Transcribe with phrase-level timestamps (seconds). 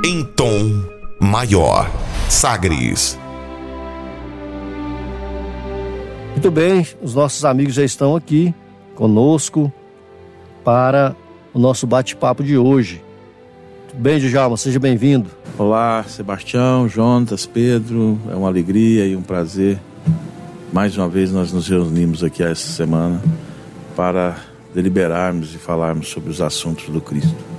[0.00, 0.82] Em tom
[1.20, 1.88] maior.
[2.28, 3.18] Sagres.
[6.30, 8.54] Muito bem, os nossos amigos já estão aqui
[8.94, 9.70] conosco
[10.64, 11.14] para
[11.52, 13.04] o nosso bate-papo de hoje.
[13.90, 14.56] Tudo bem, Djalma?
[14.56, 15.28] Seja bem-vindo.
[15.58, 18.18] Olá, Sebastião, Jonas, Pedro.
[18.30, 19.78] É uma alegria e um prazer.
[20.72, 23.22] Mais uma vez nós nos reunimos aqui essa semana
[23.94, 24.38] para
[24.74, 27.51] deliberarmos e falarmos sobre os assuntos do Cristo.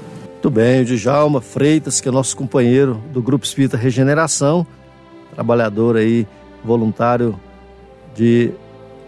[0.43, 4.67] Muito bem, o Djalma Freitas, que é nosso companheiro do Grupo Espírita Regeneração,
[5.33, 6.27] trabalhador aí,
[6.65, 7.39] voluntário
[8.13, 8.51] de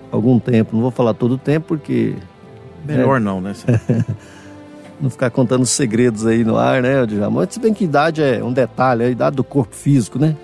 [0.10, 0.74] algum tempo.
[0.74, 2.16] Não vou falar todo o tempo, porque.
[2.86, 3.20] Melhor é...
[3.20, 3.54] não, né?
[5.02, 7.46] não ficar contando segredos aí no ar, né, Djalma?
[7.52, 10.38] Se bem que idade é um detalhe, é a idade do corpo físico, né?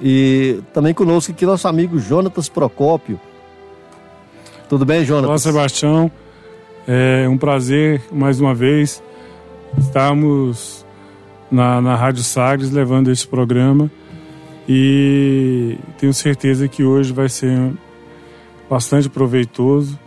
[0.00, 3.20] E também conosco aqui nosso amigo Jonatas Procópio.
[4.66, 5.28] Tudo bem, Jonatas?
[5.28, 6.10] Olá, Sebastião.
[6.88, 9.02] É um prazer, mais uma vez,
[9.78, 10.86] Estamos
[11.50, 13.90] na, na Rádio Sagres levando esse programa
[14.68, 17.72] e tenho certeza que hoje vai ser
[18.70, 19.98] bastante proveitoso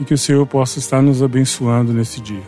[0.00, 2.42] e que o Senhor possa estar nos abençoando nesse dia.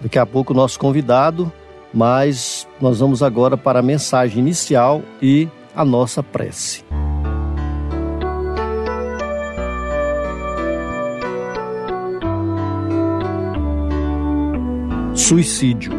[0.00, 1.52] Daqui a pouco o nosso convidado,
[1.92, 6.84] mas nós vamos agora para a mensagem inicial e a nossa prece.
[15.26, 15.90] Suicídio.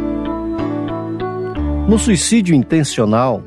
[1.86, 3.44] No suicídio intencional,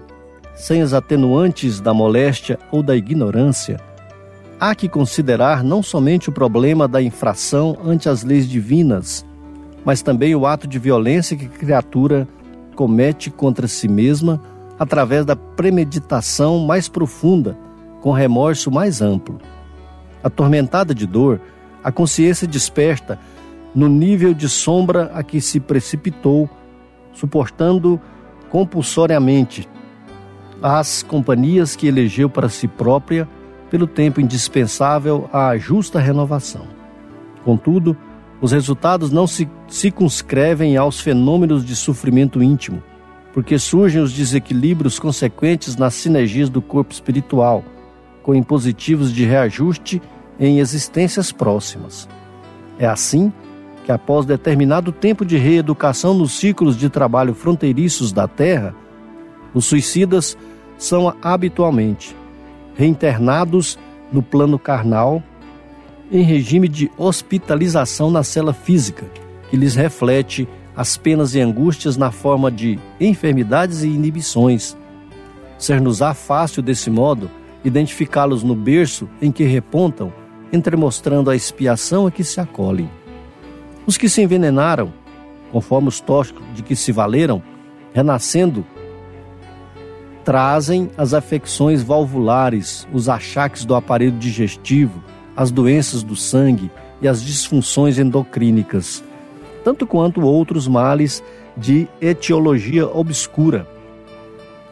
[0.54, 3.80] sem as atenuantes da moléstia ou da ignorância,
[4.60, 9.24] há que considerar não somente o problema da infração ante as leis divinas,
[9.82, 12.28] mas também o ato de violência que a criatura
[12.76, 14.38] comete contra si mesma
[14.78, 17.56] através da premeditação mais profunda,
[18.02, 19.38] com remorso mais amplo.
[20.22, 21.40] Atormentada de dor,
[21.82, 23.19] a consciência desperta
[23.75, 26.48] no nível de sombra a que se precipitou,
[27.12, 28.00] suportando
[28.48, 29.69] compulsoriamente
[30.62, 33.28] as companhias que elegeu para si própria
[33.70, 36.66] pelo tempo indispensável à justa renovação.
[37.44, 37.97] Contudo,
[38.41, 42.82] os resultados não se circunscrevem aos fenômenos de sofrimento íntimo,
[43.32, 47.62] porque surgem os desequilíbrios consequentes nas sinergias do corpo espiritual,
[48.22, 50.02] com impositivos de reajuste
[50.38, 52.08] em existências próximas.
[52.78, 53.32] É assim
[53.90, 58.72] que, após determinado tempo de reeducação nos ciclos de trabalho fronteiriços da Terra,
[59.52, 60.38] os suicidas
[60.78, 62.14] são habitualmente
[62.76, 63.76] reinternados
[64.12, 65.20] no plano carnal
[66.12, 69.04] em regime de hospitalização na cela física,
[69.50, 74.76] que lhes reflete as penas e angústias na forma de enfermidades e inibições.
[75.58, 77.28] Ser-nos-á fácil, desse modo,
[77.64, 80.12] identificá-los no berço em que repontam,
[80.52, 82.88] entremostrando a expiação a que se acolhem.
[83.90, 84.92] Os que se envenenaram,
[85.50, 87.42] conforme os tóxicos de que se valeram,
[87.92, 88.64] renascendo,
[90.24, 95.02] trazem as afecções valvulares, os achaques do aparelho digestivo,
[95.36, 96.70] as doenças do sangue
[97.02, 99.02] e as disfunções endocrínicas,
[99.64, 101.20] tanto quanto outros males
[101.56, 103.66] de etiologia obscura.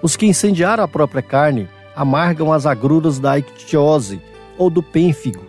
[0.00, 4.23] Os que incendiaram a própria carne amargam as agruras da ictiose
[4.56, 5.43] ou do pênfigo,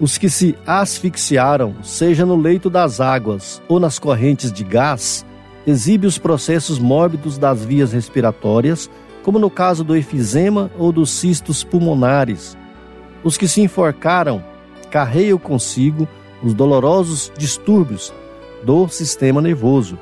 [0.00, 5.24] os que se asfixiaram, seja no leito das águas ou nas correntes de gás,
[5.66, 8.90] exibe os processos mórbidos das vias respiratórias,
[9.22, 12.56] como no caso do efizema ou dos cistos pulmonares.
[13.22, 14.44] Os que se enforcaram
[14.90, 16.08] carreiam consigo
[16.42, 18.12] os dolorosos distúrbios
[18.64, 19.98] do sistema nervoso,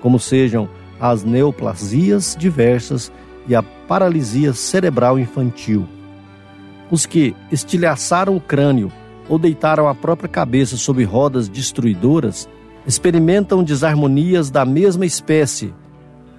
[0.00, 0.68] como sejam
[1.00, 3.12] as neoplasias diversas
[3.46, 5.86] e a paralisia cerebral infantil.
[6.90, 8.92] Os que estilhaçaram o crânio
[9.28, 12.48] ou deitaram a própria cabeça sob rodas destruidoras,
[12.86, 15.74] experimentam desarmonias da mesma espécie,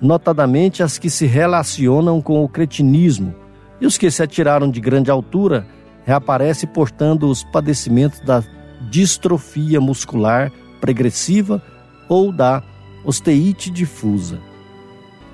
[0.02, 3.36] notadamente as que se relacionam com o cretinismo,
[3.80, 5.68] e os que se atiraram de grande altura
[6.06, 8.44] reaparecem portando os padecimentos da
[8.90, 11.62] distrofia muscular progressiva
[12.08, 12.64] ou da
[13.04, 14.40] osteite difusa.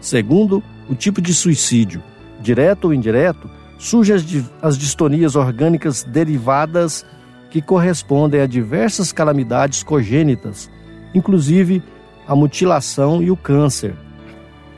[0.01, 2.01] Segundo, o tipo de suicídio,
[2.41, 4.25] direto ou indireto, surgem as,
[4.61, 7.05] as distonias orgânicas derivadas
[7.53, 10.71] que correspondem a diversas calamidades congênitas,
[11.13, 11.83] inclusive
[12.27, 13.93] a mutilação e o câncer,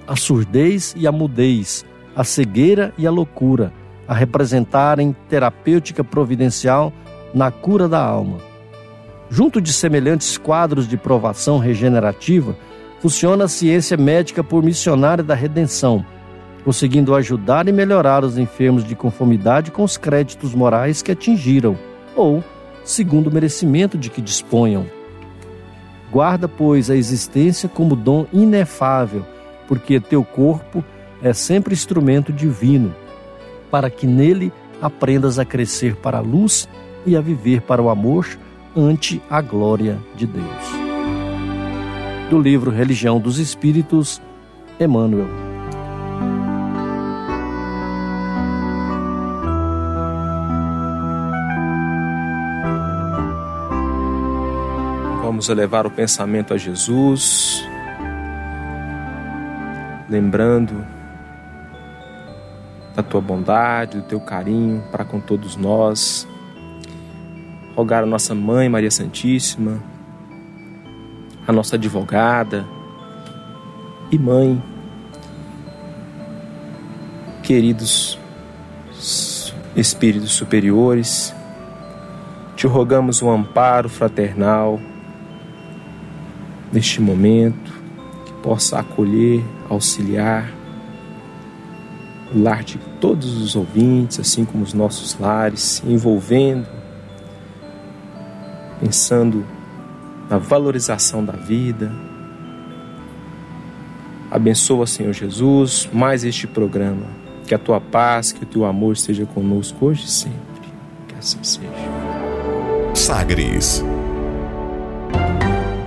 [0.05, 3.71] a surdez e a mudez, a cegueira e a loucura,
[4.05, 6.91] a representarem terapêutica providencial
[7.33, 8.39] na cura da alma.
[9.29, 12.57] Junto de semelhantes quadros de provação regenerativa,
[12.99, 16.05] funciona a ciência médica por missionária da redenção,
[16.65, 21.77] conseguindo ajudar e melhorar os enfermos de conformidade com os créditos morais que atingiram,
[22.17, 22.43] ou
[22.85, 24.85] segundo o merecimento de que disponham.
[26.11, 29.25] Guarda, pois, a existência como dom inefável,
[29.67, 30.85] porque teu corpo
[31.21, 32.95] é sempre instrumento divino,
[33.69, 36.69] para que nele aprendas a crescer para a luz
[37.05, 38.27] e a viver para o amor
[38.75, 40.45] ante a glória de Deus.
[42.29, 44.21] Do livro Religião dos Espíritos,
[44.79, 45.44] Emmanuel.
[55.35, 57.61] Vamos elevar o pensamento a Jesus,
[60.07, 60.87] lembrando
[62.95, 66.25] da tua bondade, do teu carinho para com todos nós.
[67.75, 69.83] Rogar a nossa mãe Maria Santíssima,
[71.45, 72.65] a nossa advogada
[74.09, 74.63] e mãe,
[77.43, 78.17] queridos
[79.75, 81.35] espíritos superiores,
[82.55, 84.79] te rogamos um amparo fraternal
[86.75, 87.71] neste momento,
[88.25, 90.51] que possa acolher, auxiliar
[92.33, 96.67] o lar de todos os ouvintes, assim como os nossos lares, envolvendo,
[98.79, 99.45] pensando
[100.29, 101.91] na valorização da vida.
[104.29, 107.05] Abençoa, Senhor Jesus, mais este programa.
[107.47, 110.39] Que a tua paz, que o teu amor esteja conosco hoje e sempre.
[111.07, 111.69] Que assim seja.
[112.95, 113.83] Sagres.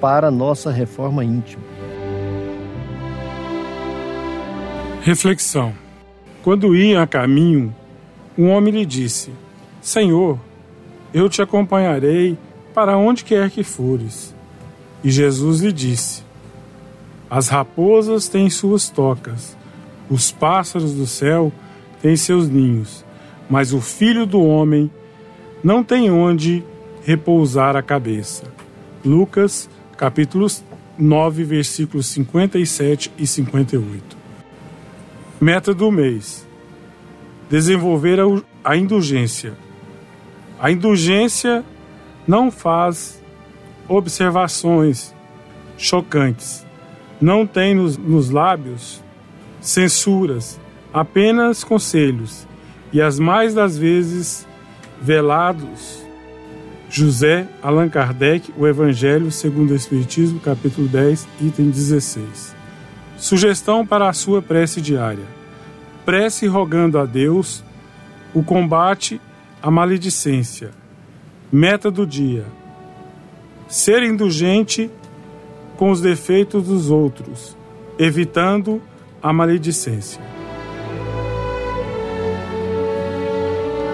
[0.00, 1.62] para nossa reforma íntima.
[5.02, 5.72] Reflexão.
[6.42, 7.74] Quando ia a caminho,
[8.36, 9.30] um homem lhe disse:
[9.80, 10.38] Senhor,
[11.12, 12.38] eu te acompanharei
[12.74, 14.34] para onde quer que fores.
[15.02, 16.22] E Jesus lhe disse:
[17.28, 19.56] As raposas têm suas tocas,
[20.10, 21.52] os pássaros do céu
[22.00, 23.04] têm seus ninhos,
[23.48, 24.90] mas o filho do homem
[25.62, 26.64] não tem onde
[27.04, 28.44] repousar a cabeça.
[29.04, 29.68] Lucas
[30.00, 30.46] capítulo
[30.98, 34.16] 9, versículos 57 e 58.
[35.38, 36.48] Meta do mês:
[37.50, 38.18] desenvolver
[38.64, 39.52] a indulgência.
[40.58, 41.62] A indulgência
[42.26, 43.22] não faz
[43.86, 45.14] observações
[45.76, 46.64] chocantes,
[47.20, 49.04] não tem nos, nos lábios
[49.60, 50.58] censuras,
[50.94, 52.48] apenas conselhos,
[52.90, 54.48] e as mais das vezes
[54.98, 56.09] velados
[56.90, 62.56] José Allan Kardec, O Evangelho segundo o Espiritismo, capítulo 10, item 16.
[63.16, 65.24] Sugestão para a sua prece diária.
[66.04, 67.62] Prece rogando a Deus
[68.34, 69.20] o combate
[69.62, 70.72] à maledicência.
[71.52, 72.44] Meta do dia:
[73.68, 74.90] ser indulgente
[75.76, 77.56] com os defeitos dos outros,
[78.00, 78.82] evitando
[79.22, 80.20] a maledicência.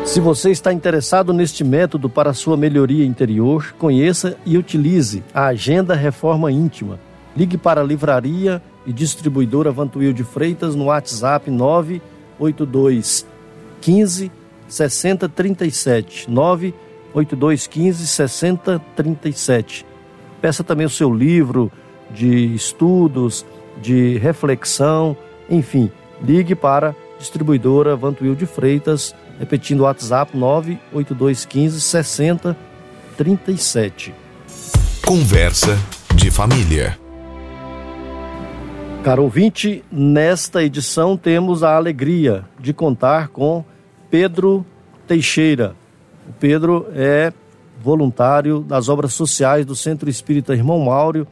[0.06, 5.94] Se você está interessado neste método para sua melhoria interior, conheça e utilize a Agenda
[5.94, 6.98] Reforma Íntima.
[7.36, 13.26] Ligue para a livraria e distribuidora Vantuil de Freitas no WhatsApp 982
[13.80, 14.30] 15
[14.68, 19.86] 6037 982 15 6037.
[20.40, 21.70] Peça também o seu livro
[22.12, 23.44] de estudos,
[23.82, 25.16] de reflexão,
[25.50, 25.90] enfim,
[26.22, 34.14] ligue para distribuidora Vantuil de Freitas Repetindo o WhatsApp 98215 6037.
[35.04, 35.78] Conversa
[36.14, 36.98] de família.
[39.04, 43.64] Caro ouvinte, nesta edição temos a alegria de contar com
[44.10, 44.66] Pedro
[45.06, 45.76] Teixeira.
[46.28, 47.32] O Pedro é
[47.80, 51.28] voluntário das obras sociais do Centro Espírita Irmão Mauro,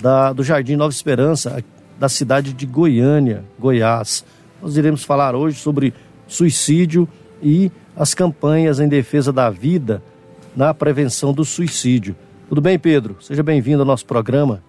[0.00, 1.64] da, do Jardim Nova Esperança,
[1.98, 4.24] da cidade de Goiânia, Goiás.
[4.62, 5.92] Nós iremos falar hoje sobre
[6.28, 7.08] suicídio
[7.42, 10.02] e as campanhas em defesa da vida
[10.56, 12.16] na prevenção do suicídio.
[12.48, 13.16] Tudo bem, Pedro?
[13.20, 14.62] Seja bem-vindo ao nosso programa.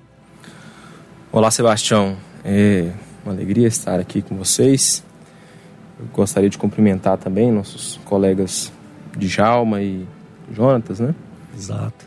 [1.32, 2.16] Olá, Sebastião.
[2.44, 2.92] É
[3.24, 5.04] uma alegria estar aqui com vocês.
[6.00, 8.72] Eu gostaria de cumprimentar também nossos colegas
[9.18, 10.06] de Jalma e
[10.54, 11.16] Jonatas, né?
[11.58, 12.06] Exato.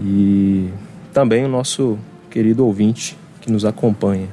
[0.00, 0.70] E
[1.12, 1.98] também o nosso
[2.30, 4.28] querido ouvinte que nos acompanha.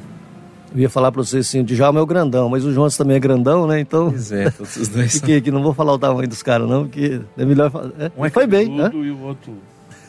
[0.76, 3.16] Eu ia falar para você assim, o Djalma é o grandão, mas o Jonas também
[3.16, 3.80] é grandão, né?
[3.80, 4.10] Então.
[4.10, 5.14] Pois é, todos os dois.
[5.16, 7.92] Fiquei aqui, não vou falar o tamanho dos caras, não, porque é melhor falar.
[7.98, 8.84] É, Um é foi bem, né?
[8.84, 9.54] cabeludo e o outro.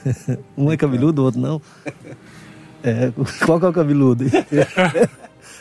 [0.59, 1.63] Um é cabeludo, o outro não.
[2.83, 3.13] É,
[3.47, 4.25] qual que é o cabeludo?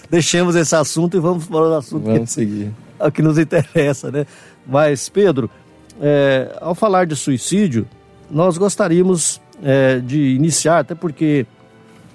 [0.10, 2.66] Deixemos esse assunto e vamos para o assunto Vamos seguir.
[2.66, 4.26] que, é o que nos interessa, né?
[4.66, 5.52] Mas, Pedro,
[6.02, 7.88] é, ao falar de suicídio,
[8.30, 11.46] nós gostaríamos é, de iniciar, até porque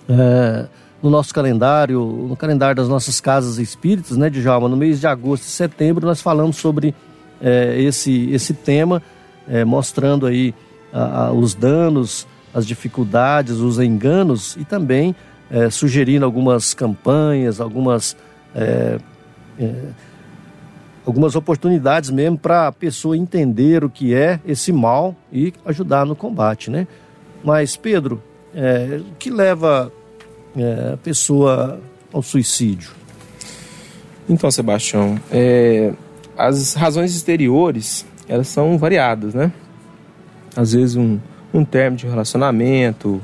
[0.09, 0.67] é,
[1.02, 5.45] no nosso calendário, no calendário das nossas casas espíritas, né, Djalma, no mês de agosto
[5.45, 6.95] e setembro, nós falamos sobre
[7.42, 9.02] é, esse, esse tema,
[9.49, 10.54] é, mostrando aí
[10.92, 15.14] a- a- os danos, as dificuldades, os enganos e também
[15.50, 18.16] é, sugerindo algumas campanhas, algumas,
[21.04, 26.14] algumas oportunidades mesmo para a pessoa entender o que é esse mal e ajudar no
[26.14, 26.87] combate, né?
[27.42, 28.23] Mas, Pedro,
[29.11, 29.90] o que leva
[30.57, 31.80] é, a pessoa
[32.12, 32.90] ao suicídio?
[34.28, 35.92] Então, Sebastião, é,
[36.37, 39.52] as razões exteriores, elas são variadas, né?
[40.57, 41.19] Às vezes um,
[41.52, 43.21] um termo de relacionamento,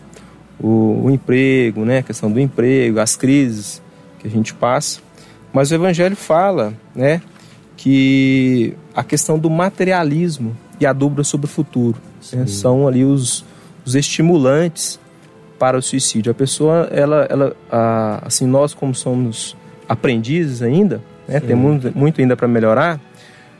[0.60, 1.98] o, o emprego, né?
[1.98, 3.82] A questão do emprego, as crises
[4.18, 5.00] que a gente passa.
[5.52, 7.22] Mas o Evangelho fala, né?
[7.76, 11.98] Que a questão do materialismo e a dúvida sobre o futuro
[12.32, 13.44] né, são ali os,
[13.84, 14.98] os estimulantes
[15.58, 16.30] para o suicídio.
[16.32, 19.56] A pessoa, ela, ela a- assim, nós como somos
[19.88, 23.00] aprendizes ainda, né, temos muito ainda para melhorar,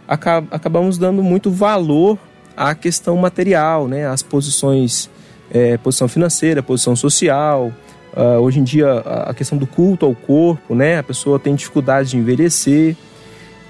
[0.06, 2.18] aca- acabamos dando muito valor
[2.56, 5.08] à questão material, né, às posições,
[5.50, 7.72] é, posição financeira, posição social.
[8.14, 11.54] Ah, hoje em dia, a a questão do culto ao corpo, né, a pessoa tem
[11.54, 12.96] dificuldade de envelhecer.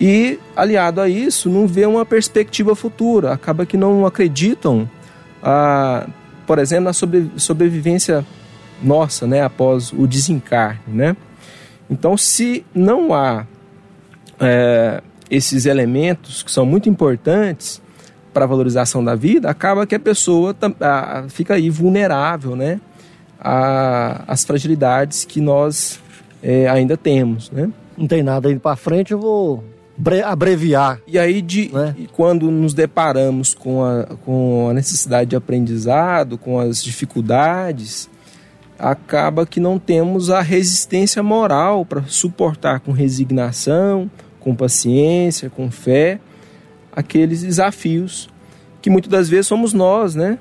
[0.00, 3.33] E, aliado a isso, não vê uma perspectiva futura.
[3.33, 4.88] Acaba que não acreditam,
[5.42, 6.06] ah,
[6.46, 8.24] por exemplo, na sobre- sobrevivência
[8.82, 11.16] nossa, né, após o desencarne, né?
[11.90, 13.46] Então, se não há
[14.38, 17.80] é, esses elementos que são muito importantes
[18.34, 22.80] para a valorização da vida, acaba que a pessoa ah, fica aí vulnerável, né,
[23.40, 26.00] a- às fragilidades que nós
[26.42, 27.70] é, ainda temos, né?
[27.96, 29.64] Não tem nada indo para frente, eu vou
[30.24, 31.00] abreviar.
[31.06, 31.94] E aí, de, Né?
[32.12, 38.08] quando nos deparamos com a, com a necessidade de aprendizado, com as dificuldades,
[38.78, 46.20] acaba que não temos a resistência moral para suportar com resignação, com paciência, com fé,
[46.92, 48.28] aqueles desafios
[48.80, 50.38] que muitas das vezes somos nós, né,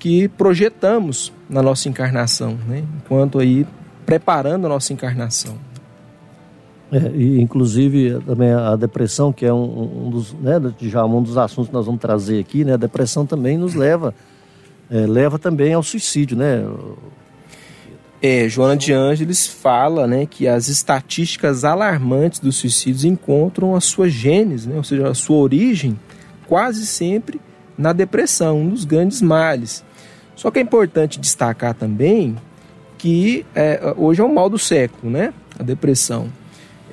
[0.00, 3.64] que projetamos na nossa encarnação, né, enquanto aí
[4.04, 5.56] preparando a nossa encarnação.
[6.92, 11.36] É, e, inclusive, também a depressão, que é um, um dos, né, já um dos
[11.36, 14.14] assuntos que nós vamos trazer aqui, né, a depressão também nos leva,
[14.90, 16.64] é, leva também ao suicídio, né?
[18.22, 24.08] É, Joana de Ângeles fala né, que as estatísticas alarmantes dos suicídios encontram a sua
[24.08, 25.98] gênese, né, ou seja, a sua origem,
[26.46, 27.40] quase sempre
[27.76, 29.84] na depressão, um dos grandes males.
[30.36, 32.36] Só que é importante destacar também
[32.96, 35.34] que é, hoje é o mal do século, né?
[35.58, 36.28] A depressão.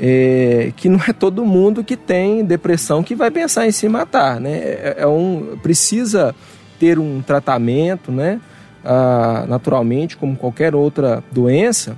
[0.03, 4.39] É, que não é todo mundo que tem depressão que vai pensar em se matar,
[4.41, 4.51] né?
[4.57, 6.33] É, é um, precisa
[6.79, 8.41] ter um tratamento, né?
[8.83, 11.95] Ah, naturalmente, como qualquer outra doença,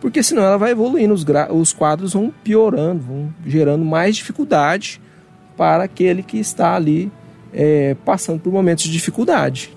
[0.00, 4.98] porque senão ela vai evoluindo, os, os quadros vão piorando, vão gerando mais dificuldade
[5.54, 7.12] para aquele que está ali
[7.52, 9.76] é, passando por momentos de dificuldade.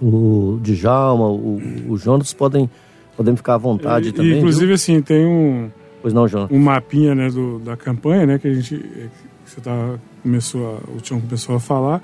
[0.00, 2.70] O Djalma, o, o Jonas podem,
[3.16, 4.38] podem ficar à vontade E- também.
[4.38, 4.74] inclusive, viu?
[4.74, 5.70] assim, tem um,
[6.04, 6.50] Pois não, Jonas?
[6.50, 9.10] um mapinha né, do, da campanha, né, que a gente que
[9.50, 12.02] você tá, começou a, o Tião começou a falar,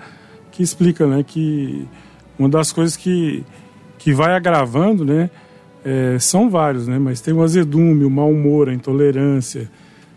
[0.51, 1.87] que explica né, que
[2.39, 3.45] uma das coisas que,
[3.99, 5.29] que vai agravando né,
[5.85, 9.71] é, são vários, né, mas tem o azedume, o mau humor, a intolerância,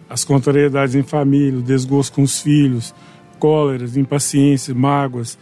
[0.10, 2.96] as contrariedades em família, o desgosto com os filhos,
[3.38, 5.38] cóleras, impaciência, mágoas,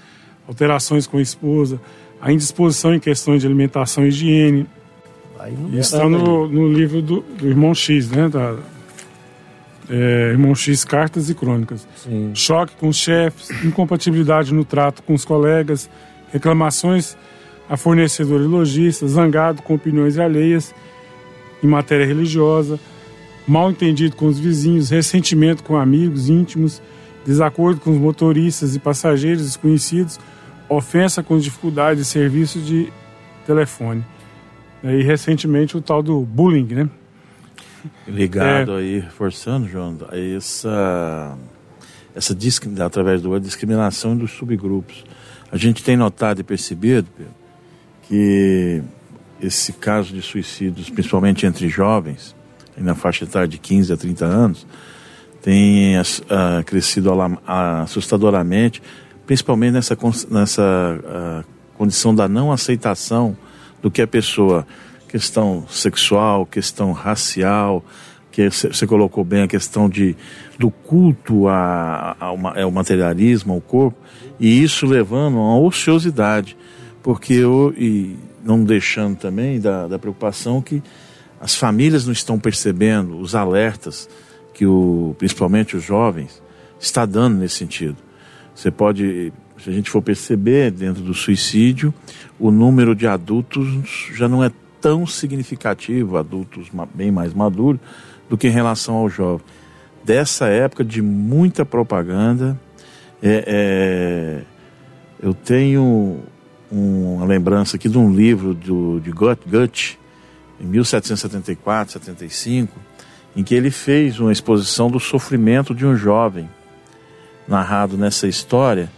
[0.47, 1.79] alterações com a esposa,
[2.19, 4.65] a indisposição em questões de alimentação e higiene,
[5.41, 8.29] Aí não Isso está no, no livro do, do Irmão X, né?
[8.29, 8.55] Da,
[9.89, 11.87] é, Irmão X, Cartas e Crônicas.
[11.95, 12.31] Sim.
[12.35, 15.89] Choque com os chefes, incompatibilidade no trato com os colegas,
[16.31, 17.17] reclamações
[17.67, 20.73] a fornecedores e lojistas, zangado com opiniões alheias
[21.63, 22.79] em matéria religiosa,
[23.47, 26.81] mal entendido com os vizinhos, ressentimento com amigos íntimos,
[27.25, 30.19] desacordo com os motoristas e passageiros desconhecidos,
[30.69, 32.91] ofensa com dificuldades de serviço de
[33.45, 34.03] telefone.
[34.83, 36.89] E recentemente o tal do bullying, né?
[38.07, 38.77] Ligado é.
[38.77, 41.37] aí, reforçando, João, a essa,
[42.15, 42.35] essa
[42.83, 45.03] através do discriminação dos subgrupos.
[45.51, 47.33] A gente tem notado e percebido Pedro,
[48.03, 48.81] que
[49.41, 52.35] esse caso de suicídios, principalmente entre jovens,
[52.77, 54.67] na faixa etária de 15 a 30 anos,
[55.41, 57.09] tem uh, crescido
[57.45, 58.81] assustadoramente,
[59.25, 59.97] principalmente nessa,
[60.29, 61.45] nessa uh,
[61.75, 63.35] condição da não aceitação
[63.81, 64.65] do que a pessoa,
[65.07, 67.83] questão sexual, questão racial,
[68.31, 70.15] que você colocou bem a questão de,
[70.57, 73.97] do culto a, a, a, ao materialismo, ao corpo,
[74.39, 76.55] e isso levando a uma ociosidade,
[77.03, 80.81] porque eu, e não deixando também da, da preocupação que
[81.39, 84.07] as famílias não estão percebendo os alertas
[84.53, 86.41] que o, principalmente os jovens
[86.79, 87.97] está dando nesse sentido.
[88.55, 91.93] Você pode, se a gente for perceber dentro do suicídio,
[92.39, 93.67] o número de adultos
[94.13, 97.79] já não é tão significativo, adultos bem mais maduros,
[98.29, 99.45] do que em relação ao jovem.
[100.03, 102.59] Dessa época de muita propaganda,
[103.21, 104.41] é, é,
[105.21, 106.19] eu tenho
[106.71, 109.99] uma lembrança aqui de um livro do, de Goethe,
[110.59, 112.79] em 1774, 75,
[113.35, 116.49] em que ele fez uma exposição do sofrimento de um jovem,
[117.47, 118.89] narrado nessa história,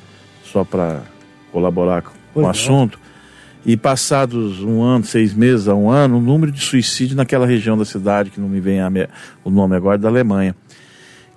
[0.53, 1.01] só para
[1.51, 2.51] colaborar com pois o é.
[2.51, 2.99] assunto.
[3.65, 7.77] E passados um ano, seis meses a um ano, o número de suicídio naquela região
[7.77, 9.07] da cidade, que não me vem me...
[9.43, 10.53] o nome agora, da Alemanha,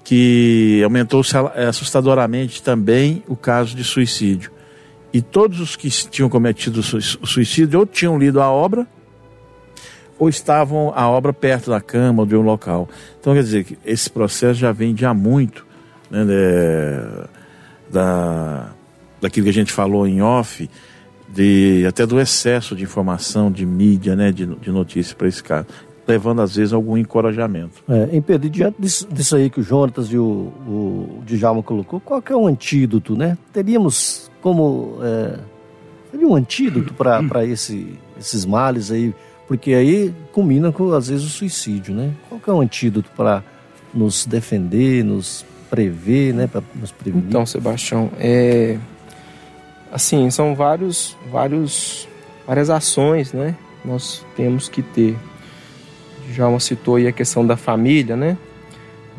[0.05, 1.23] que aumentou
[1.69, 4.51] assustadoramente também o caso de suicídio.
[5.13, 8.87] E todos os que tinham cometido o suicídio ou tinham lido a obra
[10.19, 12.89] ou estavam a obra perto da cama ou de um local.
[13.21, 15.65] Então, quer dizer, que esse processo já vem de há muito,
[16.11, 18.73] né, de, da,
[19.21, 20.69] daquilo que a gente falou em off,
[21.29, 25.67] de, até do excesso de informação, de mídia, né, de, de notícias para esse caso,
[26.07, 27.83] levando às vezes algum encorajamento.
[27.89, 31.63] É, em Pedro, e diante disso, disso, aí que o Jonatas e o, o Djalma
[31.63, 33.37] colocou, qual que é o antídoto, né?
[33.53, 34.99] Teríamos como...
[35.03, 35.39] É,
[36.13, 39.13] teria um antídoto para esse, esses males aí
[39.47, 42.13] porque aí combina com, às vezes, o suicídio, né?
[42.29, 43.43] Qual que é o antídoto para
[43.95, 46.47] nos defender, nos prever, né?
[46.47, 47.29] Para nos prevenir?
[47.29, 48.77] Então, Sebastião, é...
[49.97, 52.07] Assim, são vários, vários,
[52.47, 53.57] várias ações, né?
[53.83, 55.17] Nós temos que ter.
[56.35, 58.37] Já uma citou aí a questão da família, né?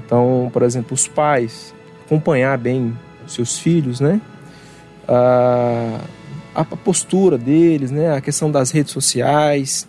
[0.06, 1.74] Então, por exemplo, os pais
[2.06, 4.22] acompanhar bem seus filhos, né?
[5.08, 6.00] A,
[6.54, 8.16] a postura deles, né?
[8.16, 9.88] A questão das redes sociais,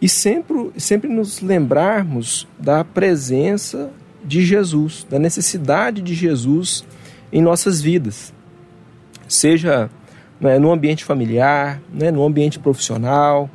[0.00, 3.90] e sempre, sempre nos lembrarmos da presença
[4.24, 6.86] de Jesus, da necessidade de Jesus
[7.30, 8.32] em nossas vidas,
[9.28, 9.90] seja
[10.40, 13.50] né, no ambiente familiar, né, no ambiente profissional,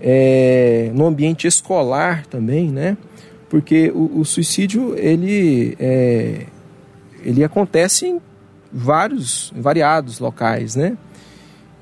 [0.00, 2.96] é, no ambiente escolar também, né?
[3.48, 6.46] Porque o, o suicídio ele, é,
[7.22, 8.20] ele acontece em
[8.72, 10.96] vários, variados locais, né?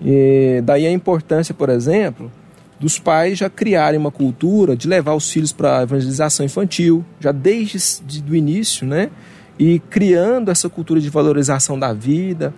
[0.01, 2.31] E daí a importância, por exemplo,
[2.79, 7.33] dos pais já criarem uma cultura de levar os filhos para a evangelização infantil, já
[7.33, 9.11] desde o início, né?
[9.59, 12.53] E criando essa cultura de valorização da vida,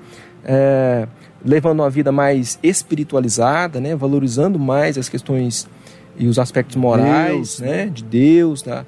[0.44, 1.06] é,
[1.44, 3.94] levando uma vida mais espiritualizada, né?
[3.94, 5.68] Valorizando mais as questões
[6.16, 7.86] e os aspectos morais, Deus, né?
[7.86, 8.86] De Deus, tá?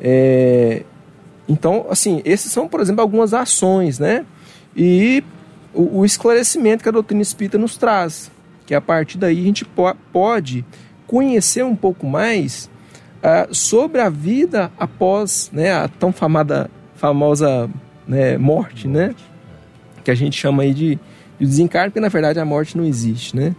[0.00, 0.82] É,
[1.48, 4.24] então, assim, esses são, por exemplo, algumas ações, né?
[4.76, 5.24] E
[5.72, 8.30] o, o esclarecimento que a doutrina espírita nos traz
[8.66, 9.66] que a partir daí a gente
[10.12, 10.64] pode
[11.06, 12.70] conhecer um pouco mais
[13.18, 17.68] uh, sobre a vida após né, a tão famada, famosa
[18.06, 19.14] né, morte, né?
[20.02, 20.98] Que a gente chama aí de,
[21.38, 23.54] de desencarne, porque na verdade a morte não existe, né?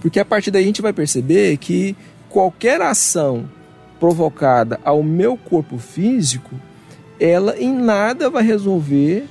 [0.00, 1.96] Porque a partir daí a gente vai perceber que
[2.28, 3.48] qualquer ação
[3.98, 6.54] provocada ao meu corpo físico,
[7.18, 9.26] ela em nada vai resolver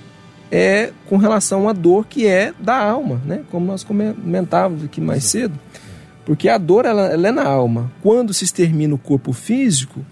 [0.51, 3.43] é com relação à dor que é da alma, né?
[3.51, 5.57] Como nós comentávamos aqui mais cedo.
[6.25, 7.91] Porque a dor ela, ela é na alma.
[8.01, 10.05] Quando se extermina o corpo físico,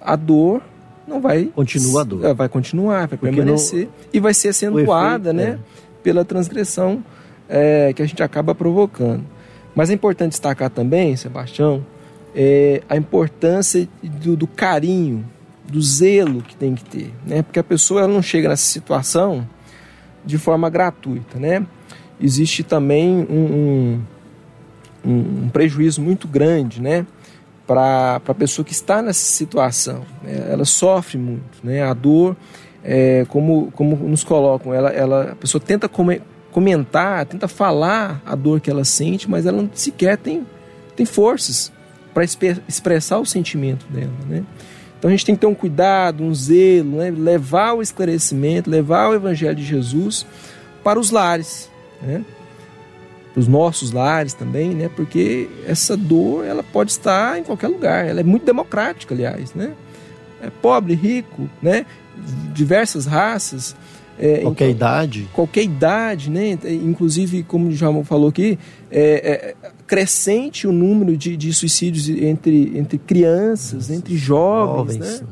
[0.00, 0.62] a dor
[1.06, 2.34] não vai continua a dor.
[2.34, 5.58] vai continuar, vai permanecer no, e vai ser acentuada, efeito, né, é.
[6.02, 7.04] Pela transgressão
[7.48, 9.24] é, que a gente acaba provocando.
[9.74, 11.84] Mas é importante destacar também, Sebastião,
[12.34, 15.24] é, a importância do, do, carinho,
[15.66, 17.42] do zelo que tem que ter, né?
[17.42, 19.46] Porque a pessoa ela não chega nessa situação
[20.24, 21.66] de forma gratuita, né?
[22.20, 24.02] Existe também um,
[25.04, 27.06] um, um prejuízo muito grande, né?
[27.66, 30.48] Para a pessoa que está nessa situação, né?
[30.50, 31.82] ela sofre muito, né?
[31.82, 32.36] A dor,
[32.84, 35.88] é, como, como nos colocam, ela, ela, a pessoa tenta
[36.50, 40.46] comentar, tenta falar a dor que ela sente, mas ela não sequer tem,
[40.96, 41.72] tem forças
[42.12, 44.44] para expressar o sentimento dela, né?
[45.00, 47.10] Então a gente tem que ter um cuidado, um zelo, né?
[47.10, 50.26] levar o esclarecimento, levar o Evangelho de Jesus
[50.84, 51.70] para os lares,
[52.02, 52.22] né?
[53.32, 54.90] para os nossos lares também, né?
[54.94, 59.54] porque essa dor ela pode estar em qualquer lugar, ela é muito democrática, aliás.
[59.54, 59.72] Né?
[60.42, 61.84] É pobre, rico, né?
[62.52, 63.76] diversas raças.
[64.18, 65.28] É, qualquer então, idade.
[65.32, 66.58] Qualquer idade, né?
[66.64, 68.58] Inclusive, como o Jamon falou aqui,
[68.90, 75.20] é, é, crescente o número de, de suicídios entre, entre crianças, Nossa, entre jovens, jovens,
[75.20, 75.26] né?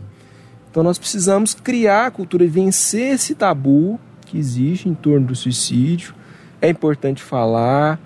[0.71, 5.35] Então nós precisamos criar a cultura e vencer esse tabu que existe em torno do
[5.35, 6.15] suicídio.
[6.61, 8.01] É importante falar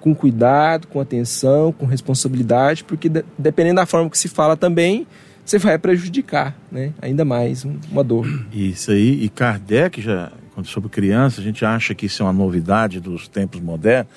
[0.00, 5.06] com cuidado, com atenção, com responsabilidade, porque dependendo da forma que se fala também,
[5.46, 6.92] você vai prejudicar, né?
[7.00, 8.26] Ainda mais uma dor.
[8.52, 12.32] Isso aí, e Kardec já, quando sobre criança, a gente acha que isso é uma
[12.32, 14.10] novidade dos tempos modernos,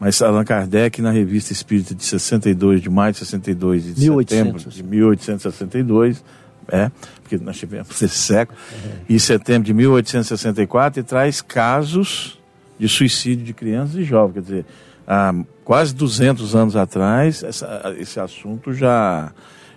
[0.00, 4.62] mas Allan Kardec, na revista Espírita de 62, de maio de 62 e de 1800.
[4.62, 6.24] setembro de 1862,
[6.66, 6.90] é,
[7.22, 8.90] porque nós tivemos esse século, uhum.
[9.08, 12.36] e setembro de 1864, e traz casos
[12.80, 14.34] de suicídio de crianças e jovens.
[14.34, 14.66] Quer dizer,
[15.06, 15.32] há
[15.64, 19.32] quase 200 anos atrás, essa, esse assunto já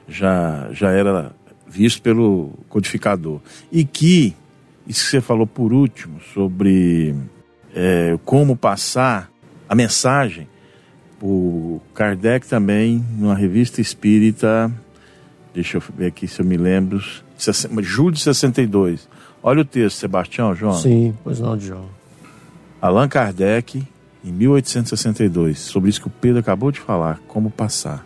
[0.07, 1.31] já, já era
[1.67, 3.39] visto pelo codificador.
[3.71, 4.35] E que,
[4.87, 7.15] isso que você falou por último, sobre
[7.75, 9.29] é, como passar
[9.67, 10.47] a mensagem,
[11.21, 14.71] o Kardec também, numa revista espírita,
[15.53, 17.01] deixa eu ver aqui se eu me lembro,
[17.81, 19.07] julho de 62.
[19.41, 20.73] Olha o texto, Sebastião, João.
[20.73, 21.85] Sim, pois não, João.
[22.81, 23.83] Allan Kardec,
[24.23, 28.05] em 1862, sobre isso que o Pedro acabou de falar, como passar.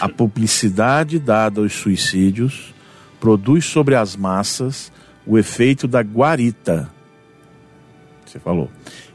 [0.00, 2.74] A publicidade dada aos suicídios
[3.20, 4.92] produz sobre as massas
[5.26, 6.88] o efeito da guarita.
[8.24, 8.70] Você falou.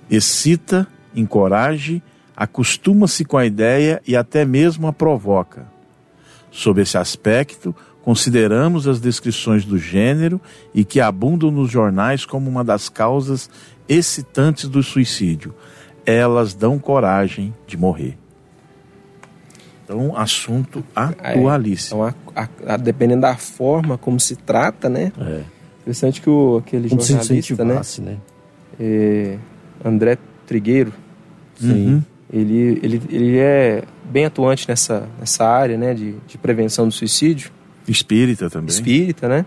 [0.09, 2.03] Excita, encoraje,
[2.35, 5.65] acostuma-se com a ideia e até mesmo a provoca.
[6.51, 10.39] Sob esse aspecto, consideramos as descrições do gênero
[10.73, 13.49] e que abundam nos jornais como uma das causas
[13.87, 15.55] excitantes do suicídio.
[16.05, 18.17] Elas dão coragem de morrer.
[19.83, 22.05] Então, assunto atualíssimo.
[22.05, 25.11] É, então, a, a, dependendo da forma como se trata, né?
[25.19, 25.41] É.
[25.81, 27.81] Interessante que o, aquele como jornalista, né?
[27.99, 28.17] né?
[28.79, 29.37] É,
[29.83, 30.17] André
[30.47, 30.93] Trigueiro,
[31.61, 32.01] uhum.
[32.31, 35.93] ele, ele, ele é bem atuante nessa, nessa área, né?
[35.93, 37.51] De, de prevenção do suicídio.
[37.85, 38.69] Espírita também.
[38.69, 39.45] Espírita, né?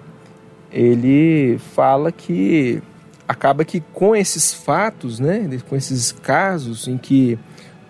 [0.70, 2.82] Ele fala que
[3.26, 5.48] acaba que com esses fatos, né?
[5.66, 7.38] Com esses casos em que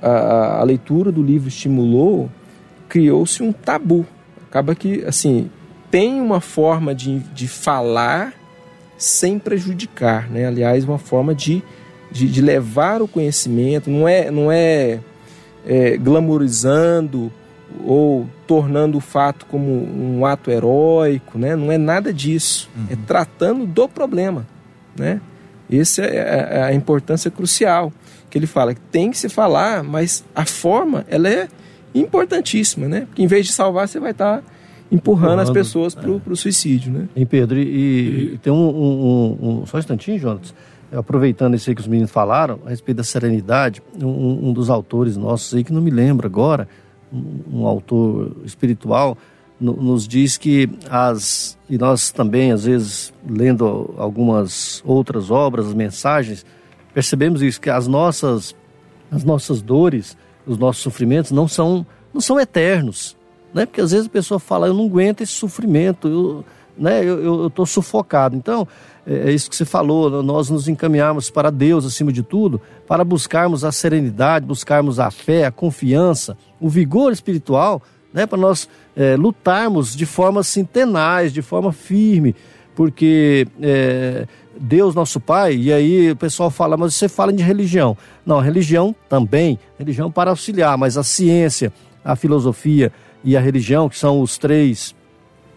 [0.00, 2.30] a, a leitura do livro estimulou,
[2.88, 4.06] criou-se um tabu.
[4.48, 5.50] Acaba que, assim,
[5.90, 8.34] tem uma forma de, de falar
[8.98, 10.46] sem prejudicar, né?
[10.46, 11.62] Aliás, uma forma de,
[12.10, 15.00] de, de levar o conhecimento, não é, não é,
[15.66, 17.32] é glamorizando
[17.84, 21.54] ou tornando o fato como um ato heróico, né?
[21.56, 22.70] Não é nada disso.
[22.74, 22.86] Uhum.
[22.90, 24.46] É tratando do problema,
[24.96, 25.20] né?
[25.70, 27.92] Essa é, é a importância crucial
[28.36, 31.48] que ele fala que tem que se falar, mas a forma ela é
[31.94, 33.06] importantíssima, né?
[33.06, 34.42] Porque em vez de salvar, você vai estar tá
[34.92, 36.34] empurrando, empurrando, as pessoas para o é.
[36.34, 37.08] suicídio, né?
[37.16, 40.54] Em Pedro, e, e tem um, um, um, Só um instantinho, Jonas.
[40.92, 45.16] Aproveitando isso aí que os meninos falaram, a respeito da serenidade, um, um dos autores
[45.16, 46.68] nossos aí, que não me lembro agora,
[47.50, 49.16] um, autor espiritual,
[49.58, 51.56] no, nos diz que as.
[51.70, 56.44] E nós também, às vezes, lendo algumas outras obras, as mensagens,
[56.96, 58.56] percebemos isso, que as nossas,
[59.10, 63.14] as nossas dores, os nossos sofrimentos não são, não são eternos.
[63.52, 63.66] Né?
[63.66, 66.44] Porque às vezes a pessoa fala, eu não aguento esse sofrimento, eu
[66.78, 68.34] né, eu estou sufocado.
[68.34, 68.66] Então,
[69.06, 73.04] é, é isso que você falou, nós nos encaminharmos para Deus acima de tudo, para
[73.04, 79.16] buscarmos a serenidade, buscarmos a fé, a confiança, o vigor espiritual, né, para nós é,
[79.16, 82.34] lutarmos de forma centenais, de forma firme,
[82.74, 84.26] porque é,
[84.60, 87.96] Deus nosso Pai, e aí o pessoal fala, mas você fala de religião.
[88.24, 91.72] Não, religião também, religião para auxiliar, mas a ciência,
[92.04, 92.92] a filosofia
[93.22, 94.94] e a religião, que são os três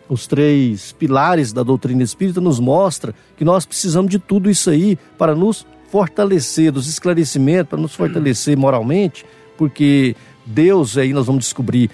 [0.10, 4.98] os três pilares da doutrina espírita, nos mostra que nós precisamos de tudo isso aí
[5.20, 9.24] para nos fortalecer, dos esclarecimentos, para nos fortalecer moralmente,
[9.56, 11.92] porque Deus, aí nós vamos descobrir,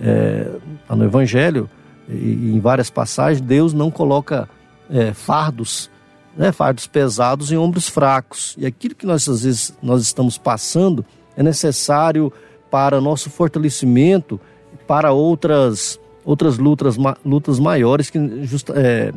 [0.00, 0.50] é,
[0.88, 1.68] no Evangelho
[2.08, 4.48] e, em várias passagens, Deus não coloca
[4.88, 5.90] é, fardos,
[6.38, 8.54] né, fardos pesados em ombros fracos.
[8.56, 11.04] E aquilo que nós às vezes nós estamos passando
[11.36, 12.32] é necessário
[12.70, 14.40] para nosso fortalecimento,
[14.86, 19.12] para outras outras lutas, lutas maiores que just, é,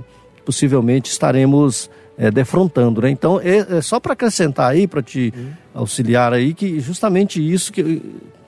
[0.46, 3.02] possivelmente estaremos é, defrontando.
[3.02, 3.10] Né?
[3.10, 5.52] Então, é, é só para acrescentar aí, para te uhum.
[5.74, 8.02] auxiliar aí, que justamente isso que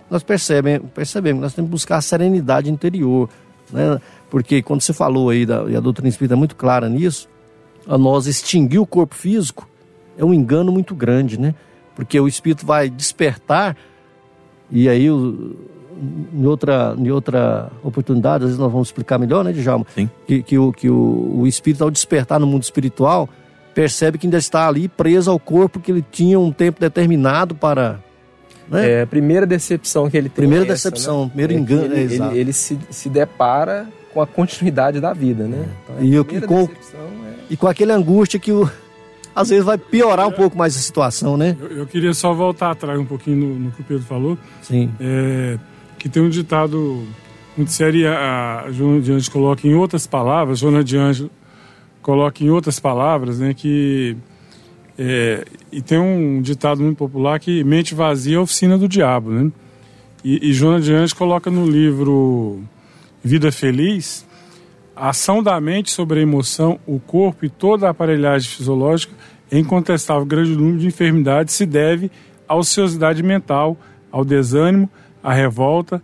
[0.09, 3.29] nós percebemos, percebemos, nós temos que buscar a serenidade interior.
[3.69, 3.99] Né?
[4.29, 7.27] Porque quando você falou aí, da, e a doutrina espírita é muito clara nisso,
[7.87, 9.67] a nós extinguir o corpo físico
[10.17, 11.55] é um engano muito grande, né?
[11.95, 13.75] Porque o espírito vai despertar
[14.71, 15.55] e aí o,
[16.33, 19.85] em outra, em outra oportunidade, às vezes nós vamos explicar melhor, né, Djalma?
[19.93, 20.09] Sim.
[20.27, 23.29] Que, que, o, que o, o espírito, ao despertar no mundo espiritual,
[23.73, 27.99] percebe que ainda está ali preso ao corpo que ele tinha um tempo determinado para.
[28.67, 28.91] Né?
[28.91, 30.47] É a primeira decepção que ele tem.
[30.47, 31.29] Primeira é essa, decepção, né?
[31.29, 31.85] primeiro é engano.
[31.85, 35.67] Ele, é, ele, ele, se, se depara com a continuidade da vida, né?
[35.83, 37.22] Então, e, eu, e, com, é...
[37.53, 38.67] e com aquele angústia que o,
[39.35, 41.55] às vezes vai piorar um pouco mais a situação, né?
[41.61, 44.35] Eu, eu queria só voltar atrás um pouquinho no, no que o Pedro falou.
[44.63, 44.89] Sim.
[44.99, 45.59] É,
[45.99, 47.03] que tem um ditado
[47.55, 51.29] muito sério, a Joana de Anjos coloca em outras palavras, Joana de Anjos
[52.01, 54.17] coloca em outras palavras, né, que
[54.97, 59.29] é, e tem um ditado muito popular que mente vazia é a oficina do diabo,
[59.29, 59.51] né?
[60.23, 62.63] E, e Joana de Anjos coloca no livro
[63.23, 64.25] Vida Feliz
[64.95, 69.13] a ação da mente sobre a emoção, o corpo e toda a aparelhagem fisiológica,
[69.51, 72.11] em incontestável grande número de enfermidades, se deve
[72.47, 73.77] à ociosidade mental,
[74.11, 74.89] ao desânimo,
[75.23, 76.01] a revolta,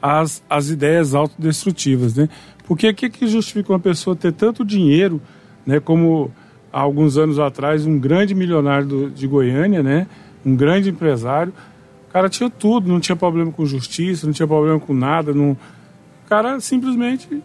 [0.00, 2.28] as, as ideias autodestrutivas, né?
[2.66, 5.20] Porque o que, que justifica uma pessoa ter tanto dinheiro,
[5.64, 5.78] né?
[5.78, 6.30] Como
[6.72, 10.06] há alguns anos atrás, um grande milionário do, de Goiânia, né?
[10.44, 11.52] Um grande empresário,
[12.08, 15.52] o cara tinha tudo, não tinha problema com justiça, não tinha problema com nada, não...
[15.52, 17.42] o cara simplesmente,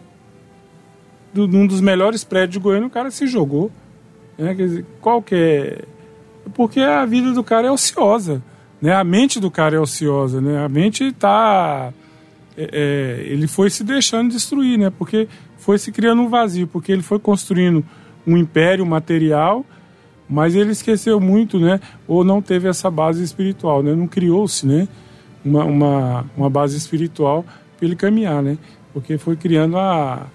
[1.46, 3.70] num dos melhores prédios de Goiânia, o cara se jogou,
[4.36, 4.54] né?
[4.54, 5.84] Quer dizer, qual que é...
[6.54, 8.42] Porque a vida do cara é ociosa,
[8.80, 8.94] né?
[8.94, 10.64] A mente do cara é ociosa, né?
[10.64, 11.92] A mente está...
[12.56, 14.90] É, é, ele foi se deixando destruir, né?
[14.90, 17.84] Porque foi se criando um vazio, porque ele foi construindo
[18.26, 19.64] um império material,
[20.28, 21.80] mas ele esqueceu muito, né?
[22.06, 23.94] Ou não teve essa base espiritual, né?
[23.94, 24.88] Não criou-se, né?
[25.44, 27.44] Uma, uma, uma base espiritual
[27.76, 28.58] para ele caminhar, né?
[28.92, 30.26] Porque foi criando a,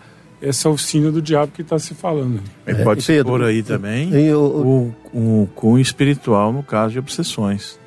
[0.44, 2.42] essa oficina do diabo que está se falando.
[2.66, 7.82] É, pode ser por aí também eu, o, o cunho espiritual no caso de obsessões.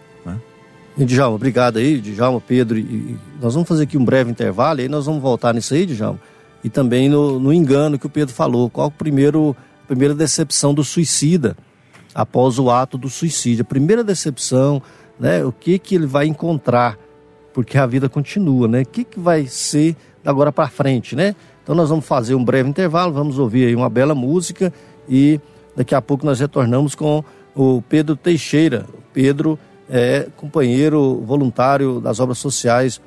[0.99, 2.79] E Djalma, obrigado aí, Djalma, Pedro.
[2.79, 5.85] E nós vamos fazer aqui um breve intervalo e aí nós vamos voltar nisso aí,
[5.85, 6.19] Djalma.
[6.65, 8.71] E também no, no engano que o Pedro falou.
[8.71, 11.55] Qual a primeiro, a primeira decepção do suicida
[12.15, 13.61] após o ato do suicídio?
[13.61, 14.83] A primeira decepção,
[15.21, 15.45] né?
[15.45, 16.99] O que que ele vai encontrar?
[17.53, 18.81] Porque a vida continua, né?
[18.81, 21.37] O que que vai ser agora para frente, né?
[21.67, 24.73] Então nós vamos fazer um breve intervalo, vamos ouvir aí uma bela música
[25.09, 25.41] e
[25.75, 27.25] daqui a pouco nós retornamos com
[27.57, 28.87] o Pedro Teixeira.
[29.13, 29.59] Pedro
[29.91, 33.01] é companheiro voluntário das obras sociais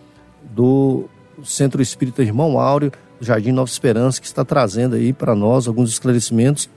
[0.43, 1.05] do
[1.41, 2.91] Centro Espírita Irmão Áureo,
[3.21, 6.69] Jardim Nova Esperança, que está trazendo aí para nós alguns esclarecimentos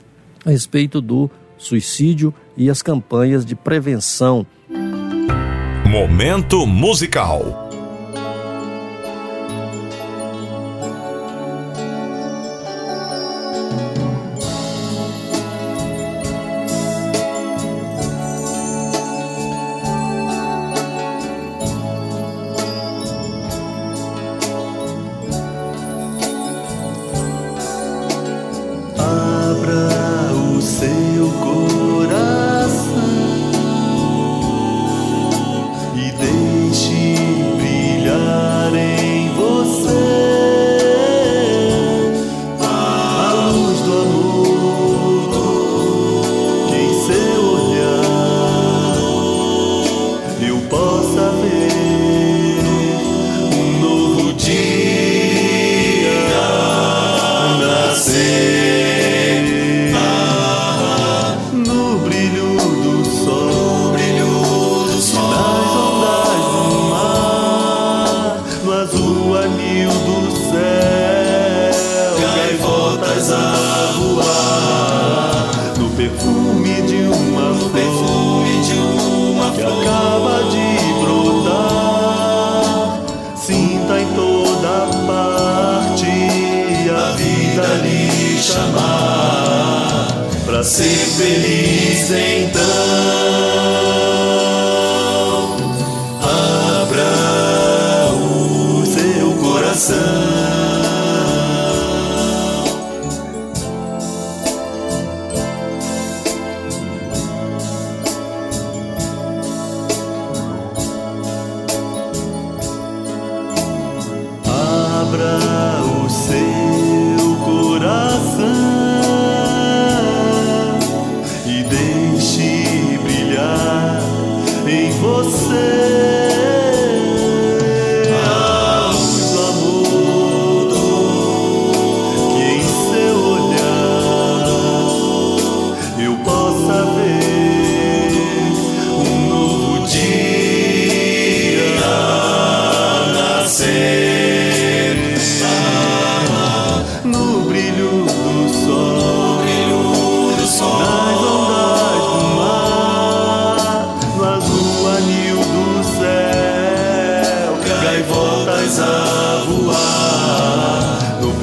[0.46, 4.46] a respeito do suicídio e as campanhas de prevenção.
[5.90, 7.61] Momento musical.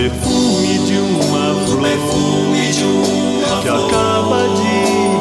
[0.10, 3.86] perfume de uma flor, perfume de uma que flor.
[3.86, 4.76] acaba de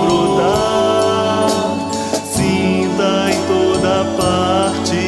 [0.06, 1.48] brotar.
[2.32, 5.00] Sinta em toda parte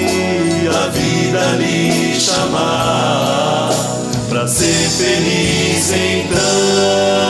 [0.68, 3.70] a vida lhe chamar
[4.28, 7.29] pra ser feliz então.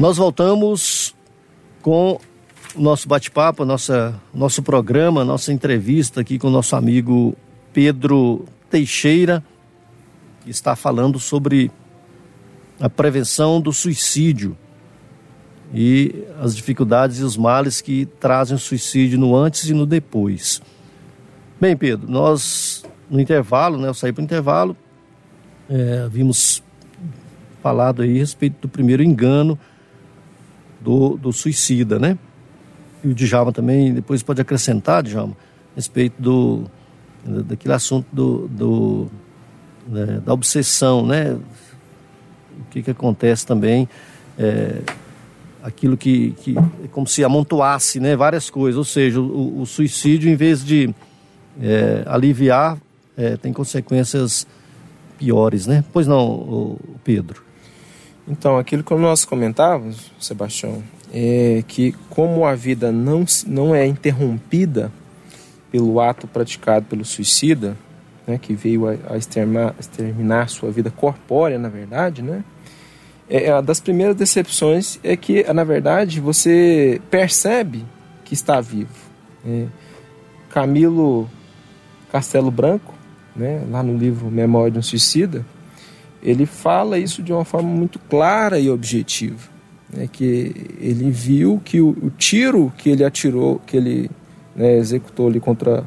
[0.00, 1.14] Nós voltamos
[1.82, 2.18] com
[2.74, 7.36] nosso bate-papo, nossa nosso programa, nossa entrevista aqui com o nosso amigo
[7.70, 9.44] Pedro Teixeira,
[10.42, 11.70] que está falando sobre
[12.80, 14.56] a prevenção do suicídio
[15.74, 20.62] e as dificuldades e os males que trazem o suicídio no antes e no depois.
[21.60, 24.74] Bem, Pedro, nós no intervalo, né, eu saí para o intervalo,
[25.68, 26.62] é, vimos
[27.62, 29.58] falado aí a respeito do primeiro engano
[30.80, 32.18] do, do suicida, né?
[33.02, 35.36] E o Djalma também depois pode acrescentar, Djalma,
[35.72, 36.64] a respeito do,
[37.24, 39.10] daquele assunto do, do
[39.86, 41.32] né, da obsessão, né?
[41.32, 43.88] O que, que acontece também,
[44.38, 44.80] é,
[45.62, 48.16] aquilo que, que é como se amontoasse, né?
[48.16, 50.94] Várias coisas, ou seja, o, o suicídio, em vez de
[51.60, 52.78] é, aliviar,
[53.16, 54.46] é, tem consequências
[55.18, 55.84] piores, né?
[55.92, 57.49] Pois não, Pedro?
[58.30, 64.92] Então, aquilo que nós comentávamos, Sebastião, é que como a vida não, não é interrompida
[65.72, 67.76] pelo ato praticado pelo suicida,
[68.24, 72.44] né, que veio a, a exterminar, exterminar sua vida corpórea, na verdade, né?
[73.28, 77.84] É, é, uma das primeiras decepções é que, na verdade, você percebe
[78.24, 78.94] que está vivo.
[79.44, 79.66] É,
[80.50, 81.28] Camilo
[82.12, 82.94] Castelo Branco,
[83.34, 85.44] né, lá no livro Memória de um Suicida,
[86.22, 89.48] ele fala isso de uma forma muito clara e objetiva.
[89.92, 94.10] Né, que ele viu que o, o, tiro que ele atirou, que ele
[94.54, 95.84] né, executou ali contra,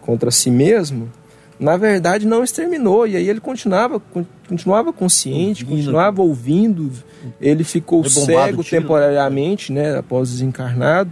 [0.00, 1.10] contra si mesmo,
[1.58, 3.08] na verdade não exterminou.
[3.08, 4.00] E aí ele continuava,
[4.48, 5.78] continuava consciente, ouvindo.
[5.78, 6.92] continuava ouvindo.
[7.40, 11.10] Ele ficou cego temporariamente, né, após desencarnado,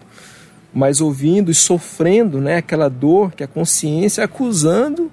[0.72, 5.10] mas ouvindo e sofrendo né, aquela dor que a consciência acusando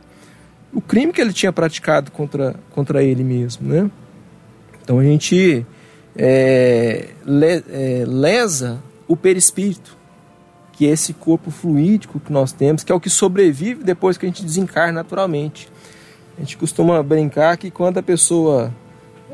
[0.76, 3.90] o crime que ele tinha praticado contra, contra ele mesmo, né?
[4.84, 5.66] Então a gente
[6.18, 9.98] é, le, é, lesa o perispírito,
[10.74, 14.26] que é esse corpo fluídico que nós temos, que é o que sobrevive depois que
[14.26, 15.70] a gente desencarna naturalmente.
[16.38, 18.70] A gente costuma brincar que quando a pessoa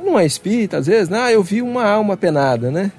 [0.06, 2.92] não é espírita, às vezes, ah, eu vi uma alma penada, né?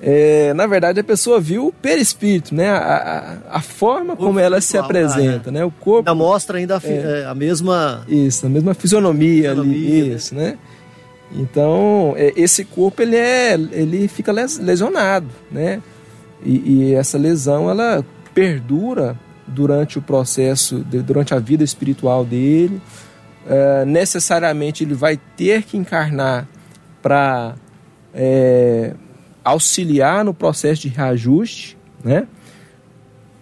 [0.00, 2.68] É, na verdade, a pessoa viu o perispírito, né?
[2.70, 5.64] A, a, a forma como ela se apresenta, né?
[5.64, 6.08] O corpo.
[6.08, 8.04] Ainda mostra ainda a, é, é, a mesma.
[8.08, 10.08] Isso, a mesma fisionomia, fisionomia ali.
[10.08, 10.14] Né?
[10.14, 10.58] Isso, né?
[11.32, 15.80] Então, é, esse corpo ele, é, ele fica lesionado, né?
[16.44, 18.04] E, e essa lesão ela
[18.34, 22.80] perdura durante o processo, durante a vida espiritual dele.
[23.46, 26.48] É, necessariamente ele vai ter que encarnar
[27.02, 27.54] para
[28.14, 28.94] é,
[29.44, 32.26] auxiliar no processo de reajuste, né?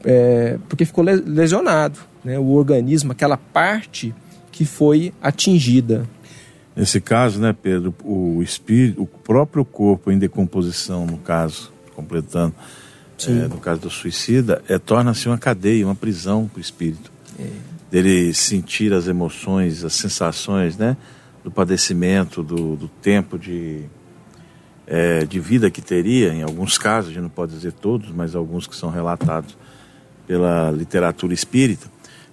[0.04, 2.38] É, porque ficou lesionado, né?
[2.38, 4.12] O organismo, aquela parte
[4.50, 6.06] que foi atingida.
[6.74, 12.54] Nesse caso, né, Pedro, o espírito, o próprio corpo em decomposição, no caso, completando,
[13.28, 17.12] é, no caso do suicida, é, torna-se uma cadeia, uma prisão para o espírito.
[17.38, 17.46] É.
[17.90, 20.96] Dele sentir as emoções, as sensações, né,
[21.44, 23.82] do padecimento, do, do tempo de
[24.86, 28.34] é, de vida que teria, em alguns casos, a gente não pode dizer todos, mas
[28.34, 29.56] alguns que são relatados
[30.26, 31.90] pela literatura espírita,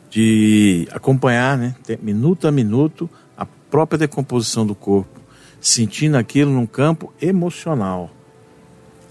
[0.10, 5.20] de acompanhar, né, minuto a minuto, a própria decomposição do corpo,
[5.62, 8.10] sentindo aquilo num campo emocional.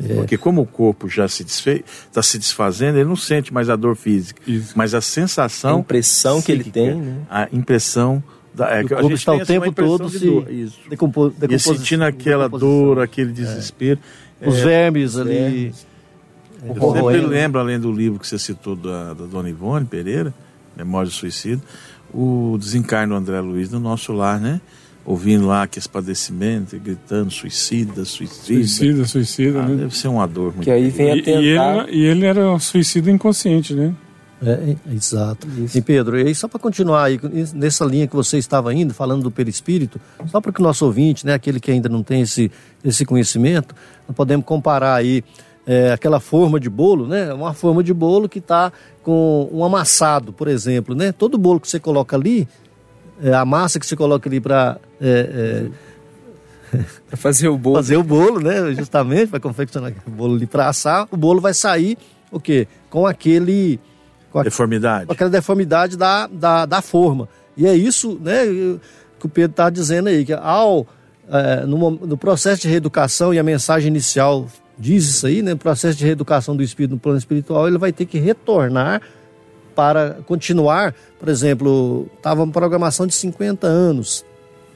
[0.02, 0.14] É.
[0.14, 3.96] Porque como o corpo já se está se desfazendo, ele não sente mais a dor
[3.96, 4.72] física, Isso.
[4.76, 7.16] mas a sensação, a impressão que ele tem, né?
[7.28, 8.22] a impressão
[8.60, 10.78] É, o corpo está o tempo todo de se Isso.
[10.88, 13.98] decompo, E sentindo aquela dor, aquele desespero.
[14.44, 15.72] Os É, vermes os ali.
[16.64, 20.32] é, Eu sempre lembro, além do livro que você citou da, da Dona Ivone Pereira,
[20.76, 21.62] Memória do Suicídio,
[22.12, 24.60] o desencarno do André Luiz no nosso lar, né?
[25.04, 28.44] Ouvindo lá aqueles padecimentos, gritando suicida, suicida.
[28.44, 29.76] Suicida, suicida, Ah, né?
[29.76, 31.88] Deve ser uma dor muito Que aí vem a E, e tentar.
[31.88, 33.94] ele, e ele era um suicida inconsciente, né?
[34.44, 35.46] É, é, exato.
[35.74, 37.20] E Pedro, e aí só para continuar aí
[37.54, 41.26] nessa linha que você estava indo, falando do perispírito, só para que o nosso ouvinte,
[41.26, 42.50] né, aquele que ainda não tem esse,
[42.84, 43.74] esse conhecimento,
[44.06, 45.24] nós podemos comparar aí
[45.66, 48.72] é, aquela forma de bolo, né, uma forma de bolo que está
[49.02, 52.46] com um amassado, por exemplo, né, todo bolo que você coloca ali,
[53.20, 54.78] é, a massa que você coloca ali para
[57.08, 57.76] Pra fazer o bolo.
[57.76, 61.54] fazer o bolo, né, justamente para confeccionar o bolo ali para assar, o bolo vai
[61.54, 61.96] sair
[62.30, 62.68] o quê?
[62.90, 63.80] Com aquele
[64.30, 65.06] com a- Deformidade.
[65.06, 67.28] com aquela deformidade da, da, da forma.
[67.56, 68.44] E é isso né,
[69.18, 70.86] que o Pedro está dizendo aí, que ao,
[71.28, 74.46] eh, no, no processo de reeducação, e a mensagem inicial
[74.78, 77.92] diz isso aí, né, no processo de reeducação do espírito no plano espiritual, ele vai
[77.92, 79.02] ter que retornar
[79.74, 84.24] para continuar, por exemplo, estava uma programação de 50 anos,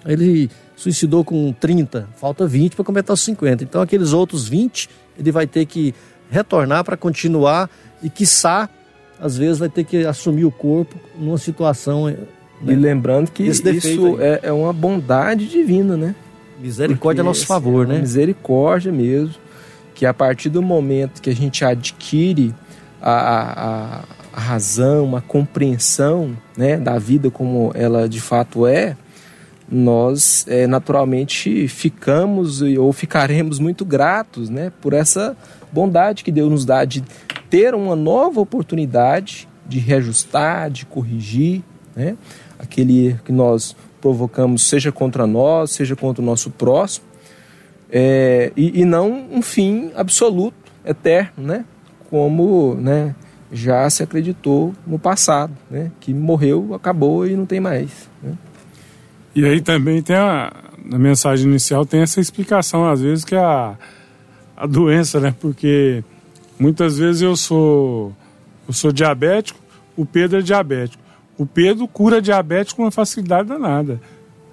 [0.07, 3.63] ele suicidou com 30, falta 20 para completar os 50.
[3.65, 4.89] Então aqueles outros 20,
[5.19, 5.95] ele vai ter que
[6.31, 7.71] retornar para continuar
[8.03, 8.69] e quiçá
[9.23, 12.17] às vezes vai ter que assumir o corpo numa situação eh,
[12.67, 16.15] E lembrando que isso é, é uma bondade divina, né?
[16.61, 17.99] misericórdia a nosso favor, é né?
[18.01, 19.35] Misericórdia mesmo.
[19.95, 22.53] Que a partir do momento que a gente adquire
[23.01, 24.01] a, a,
[24.33, 28.97] a- razão, a compreensão né, da vida como ela de fato é,
[29.71, 35.37] nós é, naturalmente ficamos ou ficaremos muito gratos né, por essa
[35.71, 37.03] bondade que Deus nos dá de
[37.53, 41.63] ter uma nova oportunidade de reajustar, de corrigir
[41.95, 42.17] né,
[42.59, 47.05] aquele que nós provocamos, seja contra nós, seja contra o nosso próximo,
[47.91, 51.67] é, e, e não um fim absoluto, eterno, né,
[52.09, 53.15] como né,
[53.53, 58.09] já se acreditou no passado, né, que morreu, acabou e não tem mais.
[58.23, 58.33] Né.
[59.35, 60.51] E aí também tem a,
[60.83, 63.77] na mensagem inicial tem essa explicação, às vezes, que é a,
[64.57, 65.35] a doença, né?
[65.39, 66.03] Porque
[66.63, 68.13] muitas vezes eu sou
[68.69, 69.59] eu sou diabético,
[69.97, 71.03] o Pedro é diabético.
[71.37, 74.01] O Pedro cura diabetes com uma facilidade danada.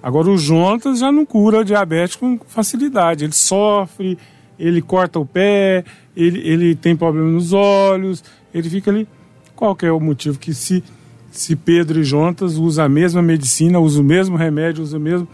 [0.02, 3.24] Agora o Jontas já não cura diabetes com facilidade.
[3.24, 4.18] Ele sofre,
[4.58, 5.84] ele corta o pé,
[6.16, 9.08] ele, ele tem problema nos olhos, ele fica ali.
[9.56, 10.84] Qual que é o motivo que se
[11.32, 15.28] se Pedro e Jontas usam a mesma medicina, usam o mesmo remédio, usam mesmo,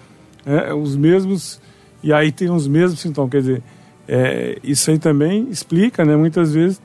[0.46, 1.62] é, os mesmos,
[2.04, 3.32] e aí tem os mesmos sintomas.
[3.32, 3.64] Quer dizer,
[4.08, 6.16] é, isso aí também explica, né?
[6.16, 6.82] Muitas vezes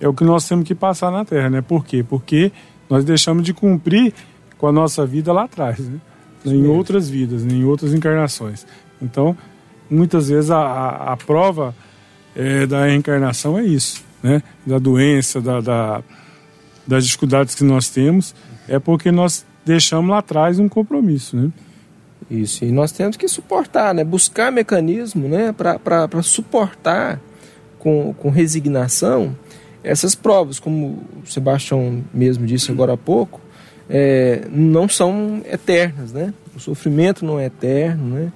[0.00, 1.60] é o que nós temos que passar na Terra, né?
[1.60, 2.04] Por quê?
[2.08, 2.52] Porque
[2.88, 4.12] nós deixamos de cumprir
[4.58, 5.98] com a nossa vida lá atrás, né?
[6.44, 7.54] Em outras vidas, né?
[7.54, 8.66] em outras encarnações.
[9.00, 9.36] Então,
[9.88, 11.72] muitas vezes a, a, a prova
[12.34, 14.42] é, da reencarnação é isso, né?
[14.66, 16.02] Da doença, da, da
[16.86, 18.34] das dificuldades que nós temos,
[18.68, 21.50] é porque nós deixamos lá atrás um compromisso, né?
[22.30, 24.04] Isso, e nós temos que suportar, né?
[24.04, 25.52] buscar mecanismo né?
[25.52, 27.20] para suportar
[27.78, 29.36] com, com resignação
[29.84, 33.40] essas provas, como o Sebastião mesmo disse agora há pouco,
[33.90, 36.32] é, não são eternas, né?
[36.56, 38.32] O sofrimento não é eterno, né?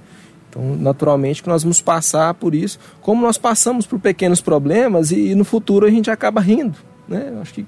[0.51, 5.29] Então, naturalmente que nós vamos passar por isso, como nós passamos por pequenos problemas e,
[5.29, 6.77] e no futuro a gente acaba rindo,
[7.09, 7.33] né?
[7.41, 7.67] Acho que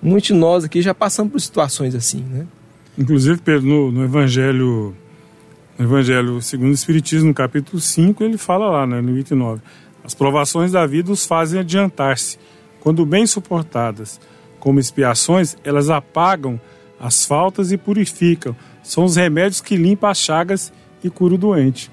[0.00, 2.46] muitos de nós aqui já passamos por situações assim, né?
[2.96, 4.94] Inclusive, Pedro, no, no Evangelho,
[5.78, 9.62] no Evangelho segundo o Espiritismo, no capítulo 5, ele fala lá, né, no 29,
[10.02, 12.38] as provações da vida os fazem adiantar-se.
[12.80, 14.20] Quando bem suportadas
[14.58, 16.60] como expiações, elas apagam
[16.98, 18.56] as faltas e purificam.
[18.82, 20.72] São os remédios que limpam as chagas
[21.04, 21.90] e curam o doente.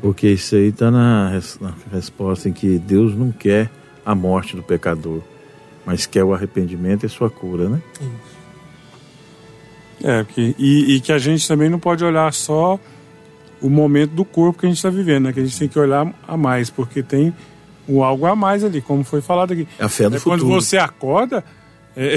[0.00, 3.70] Porque isso aí está na, na resposta em que Deus não quer
[4.06, 5.22] a morte do pecador,
[5.84, 7.82] mas quer o arrependimento e sua cura, né?
[10.02, 12.78] É, que, e, e que a gente também não pode olhar só
[13.60, 15.32] o momento do corpo que a gente está vivendo, né?
[15.32, 17.32] Que a gente tem que olhar a mais, porque tem
[17.86, 19.68] o algo a mais ali, como foi falado aqui.
[19.78, 20.60] É a fé do É quando futuro.
[20.60, 21.44] você acorda,
[21.96, 22.16] é,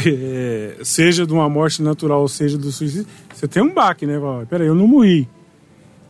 [0.80, 4.20] é, seja de uma morte natural ou seja do suicídio, você tem um baque, né?
[4.20, 5.28] Fala, Peraí, eu não morri.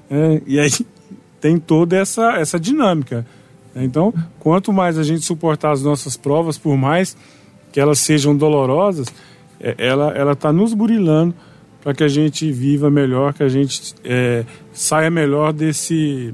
[0.09, 0.69] É, e aí
[1.41, 3.25] tem toda essa, essa dinâmica.
[3.73, 3.83] né?
[3.83, 7.17] Então, quanto mais a gente suportar as nossas provas, por mais
[7.73, 9.07] que elas sejam dolorosas,
[9.59, 11.35] é, ela ela está nos burilando
[11.85, 16.33] para que a gente viva melhor, que a gente é, saia melhor desse,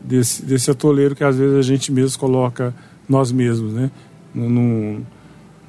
[0.00, 2.74] desse desse atoleiro que às vezes a gente mesmo coloca
[3.08, 3.92] nós mesmos, né?
[4.34, 5.04] Num,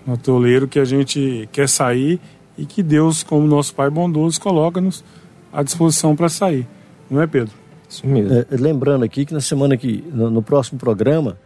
[0.03, 2.19] num atoleiro que a gente quer sair
[2.57, 5.03] e que Deus, como nosso Pai bondoso, coloca-nos
[5.51, 6.67] à disposição para sair.
[7.07, 7.53] Não é, Pedro?
[7.87, 8.33] Isso mesmo.
[8.33, 11.37] É, lembrando aqui que na semana que, no, no próximo programa,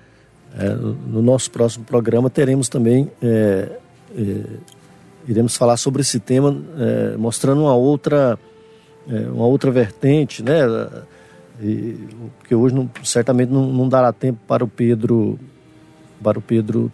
[0.57, 3.69] é, no nosso próximo programa, teremos também, é,
[4.17, 4.41] é
[5.27, 8.39] iremos falar sobre esse tema, é, mostrando uma outra,
[9.09, 10.59] é, uma outra vertente, né?
[11.61, 11.97] E,
[12.37, 15.39] porque hoje não, certamente não, não, dará tempo para o Pedro,
[16.21, 16.91] para o Pedro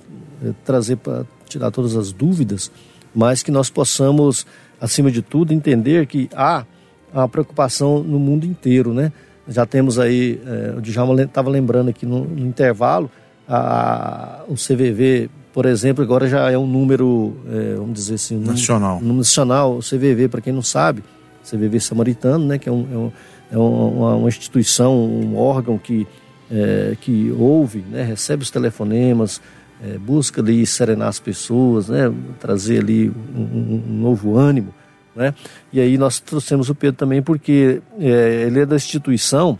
[0.65, 2.71] trazer para tirar todas as dúvidas,
[3.13, 4.45] mas que nós possamos,
[4.79, 6.65] acima de tudo, entender que há
[7.13, 9.11] a preocupação no mundo inteiro, né?
[9.47, 13.11] Já temos aí, é, o Djalma estava lembrando aqui no, no intervalo,
[13.47, 18.99] a, o CVV, por exemplo, agora já é um número, é, vamos dizer assim, nacional.
[18.99, 21.03] Número, nacional, o CVV, para quem não sabe,
[21.47, 23.11] CVV Samaritano, né, que é, um, é, um,
[23.51, 26.07] é uma, uma, instituição, um órgão que,
[26.51, 29.39] é, que ouve, né, recebe os telefonemas,
[29.83, 34.73] é, busca ali serenar as pessoas, né, trazer ali um, um novo ânimo.
[35.15, 35.35] Né?
[35.71, 39.59] E aí nós trouxemos o Pedro também porque é, ele é da instituição,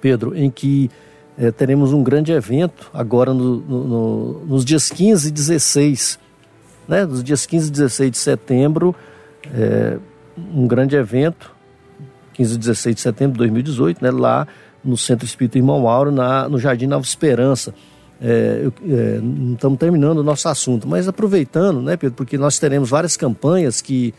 [0.00, 0.90] Pedro, em que
[1.38, 6.18] é, teremos um grande evento agora no, no, no, nos dias 15 e 16,
[6.86, 7.04] né?
[7.04, 8.94] nos dias 15 e 16 de setembro,
[9.54, 9.98] é,
[10.54, 11.50] um grande evento,
[12.34, 14.10] 15 e 16 de setembro de 2018, né?
[14.10, 14.46] lá
[14.84, 17.74] no Centro Espírita Irmão Mauro, na, no Jardim Nova Esperança.
[18.20, 22.88] É, é, não estamos terminando o nosso assunto, mas aproveitando, né, Pedro, porque nós teremos
[22.88, 24.14] várias campanhas que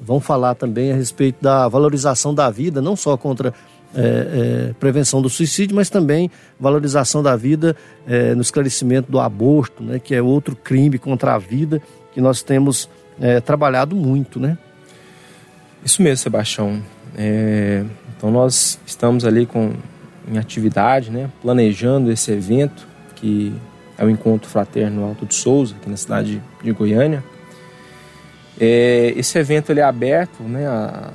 [0.00, 3.54] vão falar também a respeito da valorização da vida, não só contra
[3.94, 7.76] é, é, prevenção do suicídio, mas também valorização da vida
[8.06, 11.80] é, no esclarecimento do aborto, né, que é outro crime contra a vida
[12.12, 12.88] que nós temos
[13.44, 14.58] trabalhado muito, né?
[15.84, 16.82] Isso mesmo, Sebastião.
[17.16, 17.84] É,
[18.16, 19.72] então nós estamos ali com
[20.26, 23.54] em atividade, né, planejando esse evento que
[23.96, 27.22] é o encontro fraterno Alto de Souza aqui na cidade de Goiânia.
[28.58, 31.12] É, esse evento ele é aberto né, a,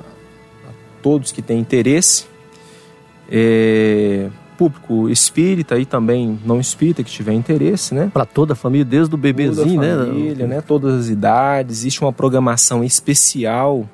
[0.68, 0.72] a
[1.02, 2.26] todos que têm interesse,
[3.30, 4.28] é,
[4.60, 8.10] público espírita e também não espírita que tiver interesse, né?
[8.12, 10.04] Para toda a família, desde o bebezinho, toda a né?
[10.04, 10.56] família, né?
[10.56, 10.60] né?
[10.60, 11.78] Todas as idades.
[11.78, 13.88] Existe uma programação especial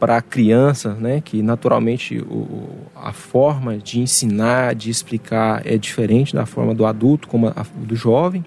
[0.00, 1.20] para a criança, né?
[1.24, 7.28] Que naturalmente o, a forma de ensinar, de explicar é diferente da forma do adulto
[7.28, 8.44] como a, do jovem.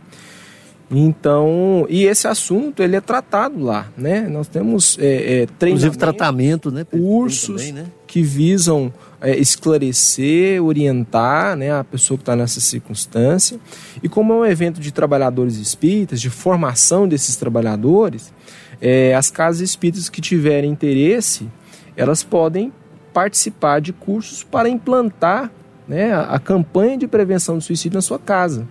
[0.89, 4.21] Então, e esse assunto ele é tratado lá, né?
[4.21, 6.85] Nós temos é, é, Inclusive tratamento, né?
[6.85, 7.91] Cursos também, né?
[8.07, 13.59] que visam é, esclarecer, orientar né, a pessoa que está nessa circunstância.
[14.01, 18.33] E como é um evento de trabalhadores espíritas, de formação desses trabalhadores,
[18.81, 21.49] é, as casas espíritas que tiverem interesse,
[21.97, 22.71] elas podem
[23.13, 25.51] participar de cursos para implantar
[25.85, 28.65] né, a, a campanha de prevenção do suicídio na sua casa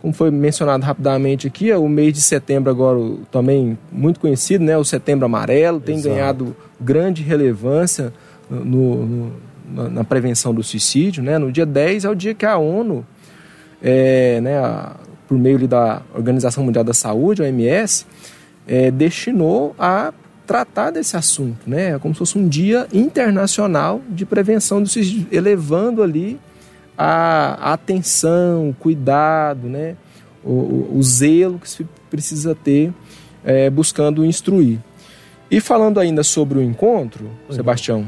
[0.00, 2.98] como foi mencionado rapidamente aqui, o mês de setembro agora
[3.30, 4.76] também muito conhecido, né?
[4.78, 6.14] O setembro amarelo tem Exato.
[6.14, 8.12] ganhado grande relevância
[8.48, 11.38] no, no, na prevenção do suicídio, né?
[11.38, 13.04] No dia 10 é o dia que a ONU,
[13.82, 14.96] é, né, a,
[15.28, 18.06] por meio da Organização Mundial da Saúde, a OMS,
[18.66, 20.14] é, destinou a
[20.46, 21.94] tratar desse assunto, né?
[21.94, 26.40] É como se fosse um dia internacional de prevenção do suicídio, elevando ali
[27.02, 29.96] a, atenção, o cuidado, né?
[30.44, 32.92] O, o, zelo que se precisa ter
[33.42, 34.78] é, buscando instruir.
[35.50, 37.54] E falando ainda sobre o encontro, uhum.
[37.54, 38.06] Sebastião,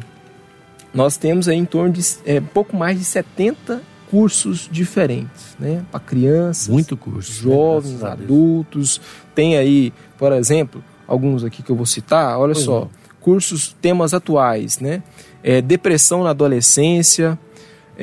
[0.92, 3.80] nós temos aí em torno de é, pouco mais de 70
[4.10, 5.82] cursos diferentes, né?
[5.90, 7.54] Para crianças, muito curso, né?
[7.54, 8.10] jovens, né?
[8.10, 9.00] adultos.
[9.34, 12.38] Tem aí, por exemplo, alguns aqui que eu vou citar.
[12.38, 12.88] Olha pois só, é.
[13.20, 15.02] cursos, temas atuais, né?
[15.42, 17.38] É, depressão na adolescência,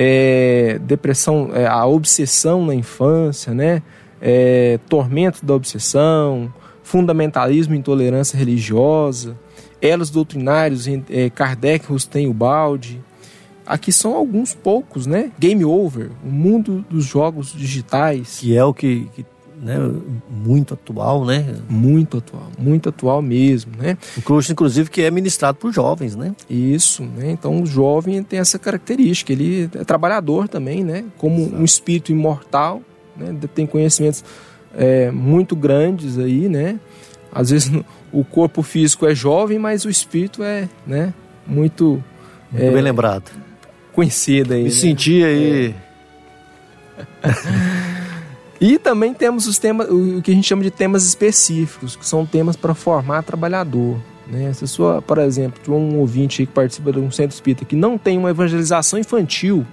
[0.01, 3.83] é, depressão, é, a obsessão na infância, né?
[4.21, 9.37] É, tormento da obsessão, fundamentalismo e intolerância religiosa,
[9.81, 13.01] elos doutrinários, é, Kardec, Rustem o Balde.
[13.65, 15.33] Aqui são alguns poucos, né?
[15.37, 18.39] Game Over, o mundo dos jogos digitais.
[18.39, 19.25] Que é o que, que
[19.61, 19.75] né,
[20.29, 21.55] muito atual, né?
[21.69, 23.97] Muito atual, muito atual mesmo, né?
[24.23, 26.33] Curso, inclusive, que é ministrado por jovens, né?
[26.49, 27.31] Isso, né?
[27.31, 31.03] Então, o jovem tem essa característica, ele é trabalhador também, né?
[31.17, 31.55] Como Exato.
[31.57, 32.81] um espírito imortal,
[33.17, 33.35] né?
[33.53, 34.23] Tem conhecimentos
[34.75, 36.79] é, muito grandes aí, né?
[37.31, 37.71] Às vezes
[38.13, 41.13] o corpo físico é jovem, mas o espírito é, né?
[41.45, 42.03] Muito...
[42.51, 43.29] Muito é, bem lembrado.
[43.91, 44.63] Conhecido aí.
[44.63, 44.75] Me né?
[44.75, 45.75] senti aí...
[47.23, 47.85] É.
[48.59, 52.25] E também temos os temas, o que a gente chama de temas específicos, que são
[52.25, 53.97] temas para formar trabalhador.
[54.27, 54.51] Né?
[54.53, 58.17] Se sua, por exemplo, um ouvinte que participa de um centro espírita que não tem
[58.17, 59.65] uma evangelização infantil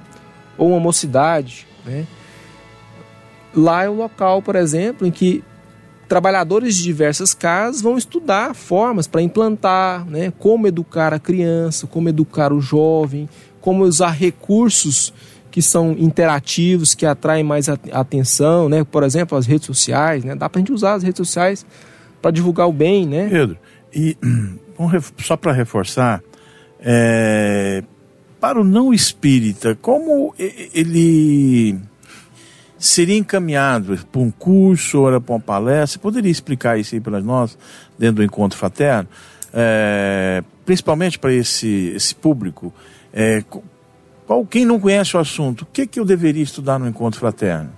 [0.57, 2.07] ou uma mocidade, né?
[3.55, 5.43] lá é o local, por exemplo, em que
[6.09, 12.09] trabalhadores de diversas casas vão estudar formas para implantar, né, como educar a criança, como
[12.09, 13.28] educar o jovem,
[13.61, 15.12] como usar recursos
[15.57, 18.84] que são interativos, que atraem mais atenção, né?
[18.84, 20.34] Por exemplo, as redes sociais, né?
[20.34, 21.64] Dá para a gente usar as redes sociais
[22.20, 23.26] para divulgar o bem, né?
[23.30, 23.57] Pedro,
[23.90, 24.18] e
[25.16, 26.22] só para reforçar,
[26.78, 27.82] é,
[28.38, 31.80] para o não espírita, como ele
[32.76, 35.98] seria encaminhado para um curso ou para uma palestra?
[35.98, 37.57] Poderia explicar isso aí para nós,
[37.98, 39.09] dentro do encontro fraterno?
[39.54, 42.74] É, principalmente para esse, esse público,
[43.11, 43.42] é,
[44.26, 47.70] qual, quem não conhece o assunto, o que, que eu deveria estudar no encontro fraterno?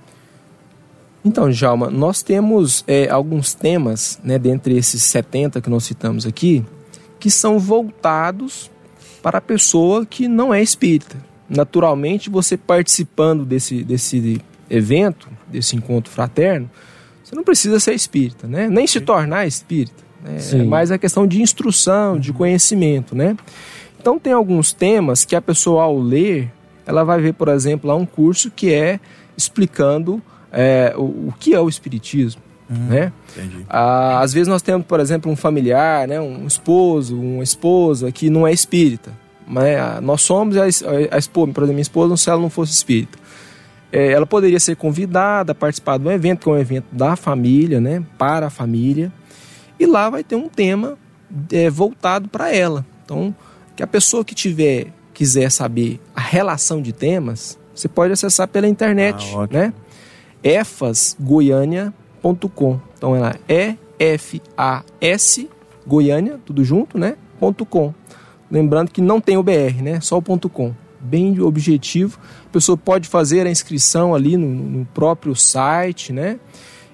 [1.25, 6.65] Então, Jalma, nós temos é, alguns temas, né, dentre esses 70 que nós citamos aqui,
[7.21, 8.71] que são voltados
[9.23, 11.17] para a pessoa que não é espírita.
[11.49, 14.41] Naturalmente, você participando desse, desse
[14.71, 16.71] evento, desse encontro fraterno,
[17.23, 18.69] você não precisa ser espírita, né?
[18.69, 20.03] nem se tornar espírita.
[20.23, 20.39] Né?
[20.53, 23.37] É mais a questão de instrução, de conhecimento, né?
[24.01, 26.51] Então tem alguns temas que a pessoa ao ler,
[26.87, 29.01] ela vai ver, por exemplo, lá um curso que é
[29.37, 30.23] explicando
[30.53, 32.43] é, o, o, que é o espiritismo.
[32.71, 33.13] Hum, né?
[33.69, 38.29] Ah, às vezes nós temos, por exemplo, um familiar, né, um esposo, uma esposa que
[38.29, 39.13] não é espírita.
[39.47, 42.73] Mas nós somos a, a, a esposa, por exemplo, minha esposa, se ela não fosse
[42.73, 43.19] espírita.
[43.91, 47.17] É, ela poderia ser convidada a participar de um evento, que é um evento da
[47.17, 49.11] família, né, para a família,
[49.81, 50.99] e lá vai ter um tema
[51.51, 52.85] é, voltado para ela.
[53.05, 53.35] Então,
[53.79, 58.67] que a pessoa que tiver quiser saber a relação de temas, você pode acessar pela
[58.67, 59.73] internet, ah, né?
[60.43, 62.81] efasgoiania.com.
[62.97, 65.49] Então é lá, E F A S
[65.87, 67.17] Goiânia, tudo junto, né?
[67.71, 67.95] .com.
[68.51, 70.01] Lembrando que não tem o BR, né?
[70.01, 70.75] Só o ponto .com.
[70.99, 72.19] Bem objetivo.
[72.47, 76.41] A pessoa pode fazer a inscrição ali no, no próprio site, né?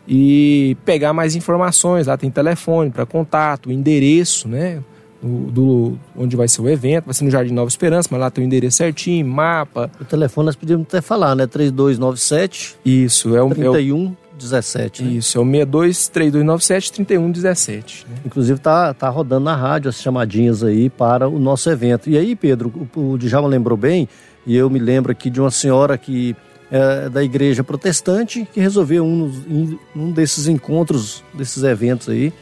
[0.06, 2.08] E pegar mais informações.
[2.08, 4.82] Lá tem telefone para contato, endereço, né?
[5.24, 8.30] Do, do, onde vai ser o evento, vai ser no Jardim Nova Esperança, mas lá
[8.30, 9.90] tem o endereço certinho, mapa.
[10.00, 11.46] O telefone nós podíamos até falar, né?
[11.46, 15.02] 3297 Isso, é o 31 17.
[15.02, 15.12] Né?
[15.12, 18.06] Isso, é o 62 3297 3117.
[18.08, 18.16] Né?
[18.26, 22.10] Inclusive tá, tá rodando na rádio as chamadinhas aí para o nosso evento.
[22.10, 24.08] E aí, Pedro, o, o Djalma lembrou bem,
[24.46, 26.36] e eu me lembro aqui de uma senhora que
[26.70, 32.32] é da igreja protestante que resolveu um, um desses encontros, desses eventos aí,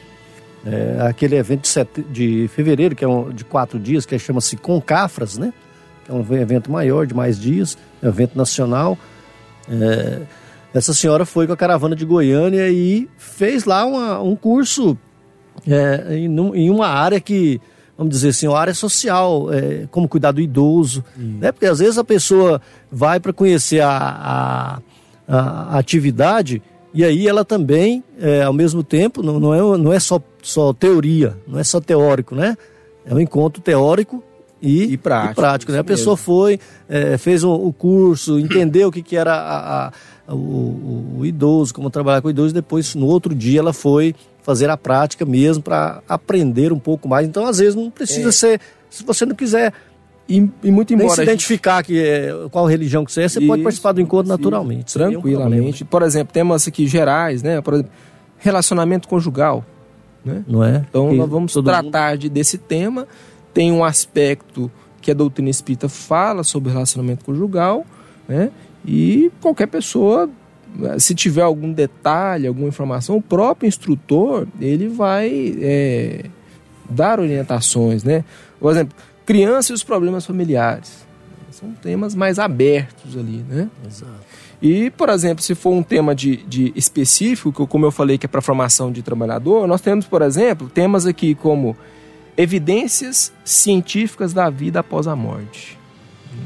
[0.64, 4.56] é, aquele evento de, sete, de fevereiro, que é um, de quatro dias, que chama-se
[4.56, 5.52] Concafras, né?
[6.04, 8.96] Que é um evento maior, de mais dias, é um evento nacional.
[9.68, 10.22] É,
[10.74, 14.96] essa senhora foi com a caravana de Goiânia e fez lá uma, um curso
[15.66, 17.60] é, em, em, uma área que,
[17.96, 21.04] vamos dizer assim, uma área social, é, como cuidar do idoso.
[21.16, 21.52] Né?
[21.52, 22.60] Porque às vezes a pessoa
[22.90, 24.78] vai para conhecer a, a,
[25.28, 26.62] a, atividade
[26.95, 30.72] e aí ela também, é, ao mesmo tempo, não, não, é, não é só, só
[30.72, 32.57] teoria, não é só teórico, né?
[33.05, 34.22] É um encontro teórico
[34.61, 35.32] e, e prático.
[35.32, 35.78] E prático né?
[35.78, 36.24] A pessoa mesmo.
[36.24, 39.88] foi, é, fez o, o, curso, entendeu o que, que era a,
[40.28, 43.72] a, o, o, idoso, como trabalhar com o idoso, e depois, no outro dia, ela
[43.72, 47.26] foi fazer a prática mesmo para aprender um pouco mais.
[47.26, 48.32] Então, às vezes, não precisa é.
[48.32, 48.61] ser.
[48.90, 49.72] Se você não quiser
[50.33, 51.09] e, e muito embora.
[51.09, 51.87] Nem se identificar gente...
[51.87, 54.95] que é, qual religião que você é, você Isso, pode participar do encontro naturalmente.
[54.95, 55.85] Tranquilamente.
[55.85, 57.61] Um por exemplo, temas aqui gerais, né?
[57.61, 57.93] Por exemplo,
[58.39, 59.62] relacionamento conjugal.
[60.24, 60.43] Né?
[60.49, 60.87] Não é?
[60.89, 63.07] Então que nós vamos tratar de, desse tema.
[63.53, 64.70] Tem um aspecto
[65.03, 67.85] que a doutrina espírita fala sobre relacionamento conjugal,
[68.26, 68.51] né?
[68.87, 70.30] E qualquer pessoa,
[70.99, 76.24] se tiver algum detalhe, alguma informação, o próprio instrutor ele vai é,
[76.89, 78.24] dar orientações, né?
[78.59, 81.07] Por exemplo, criança e os problemas familiares.
[81.51, 83.68] São temas mais abertos ali, né?
[83.87, 84.12] Exato.
[84.61, 88.29] E, por exemplo, se for um tema de, de específico, como eu falei que é
[88.29, 91.77] para formação de trabalhador, nós temos, por exemplo, temas aqui como
[92.37, 95.79] evidências científicas da vida após a morte.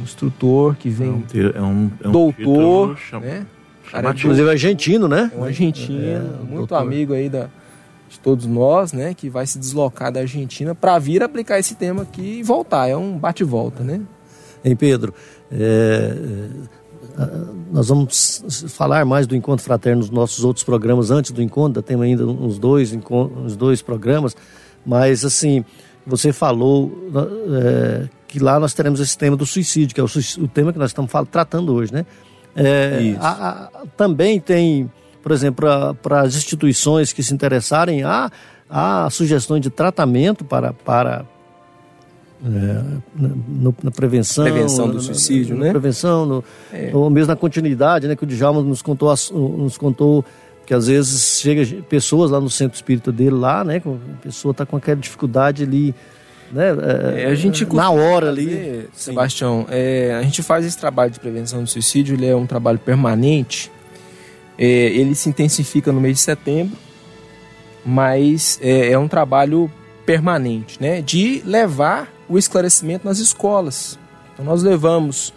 [0.00, 1.24] Um instrutor que vem,
[1.54, 3.46] é um, é um doutor, né?
[3.90, 5.30] Cara, inclusive argentino, né?
[5.32, 6.76] É um argentino, é, muito doutor.
[6.76, 7.48] amigo aí da,
[8.08, 12.02] de todos nós, né, que vai se deslocar da Argentina para vir aplicar esse tema
[12.02, 12.88] aqui e voltar.
[12.88, 14.00] É um bate-volta, né?
[14.64, 15.12] Hein, Pedro?
[15.50, 15.56] É,
[17.18, 17.28] é,
[17.72, 22.04] nós vamos falar mais do Encontro Fraterno nos nossos outros programas antes do encontro, temos
[22.04, 24.36] ainda uns dois, uns dois programas,
[24.84, 25.64] mas assim,
[26.06, 26.92] você falou
[27.62, 30.06] é, que lá nós teremos esse tema do suicídio, que é o,
[30.44, 32.06] o tema que nós estamos tratando hoje, né?
[32.54, 34.90] É, a, a, também tem
[35.26, 35.66] por exemplo,
[36.04, 38.30] para as instituições que se interessarem, há,
[38.70, 41.24] há sugestões de tratamento para, para
[42.44, 42.48] é,
[43.12, 45.70] na, na, prevenção, prevenção do suicídio, na, na, né?
[45.72, 46.92] prevenção, no, é.
[46.94, 50.24] ou mesmo na continuidade, né, que o Djalma nos contou, nos contou
[50.64, 53.82] que às vezes chega pessoas lá no centro espírita dele lá, né?
[53.84, 55.92] A pessoa está com aquela dificuldade ali,
[56.52, 56.68] né?
[57.16, 58.46] É, a gente na hora ali.
[58.46, 62.46] Fazer, Sebastião, é, a gente faz esse trabalho de prevenção do suicídio, ele é um
[62.46, 63.74] trabalho permanente.
[64.58, 66.76] É, ele se intensifica no mês de setembro,
[67.84, 69.70] mas é, é um trabalho
[70.04, 71.00] permanente, né?
[71.02, 73.98] De levar o esclarecimento nas escolas.
[74.32, 75.32] Então nós levamos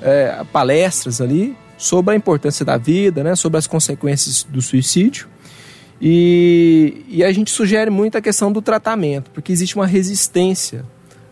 [0.00, 5.28] é, palestras ali sobre a importância da vida, né, sobre as consequências do suicídio.
[6.00, 10.84] E, e a gente sugere muito a questão do tratamento, porque existe uma resistência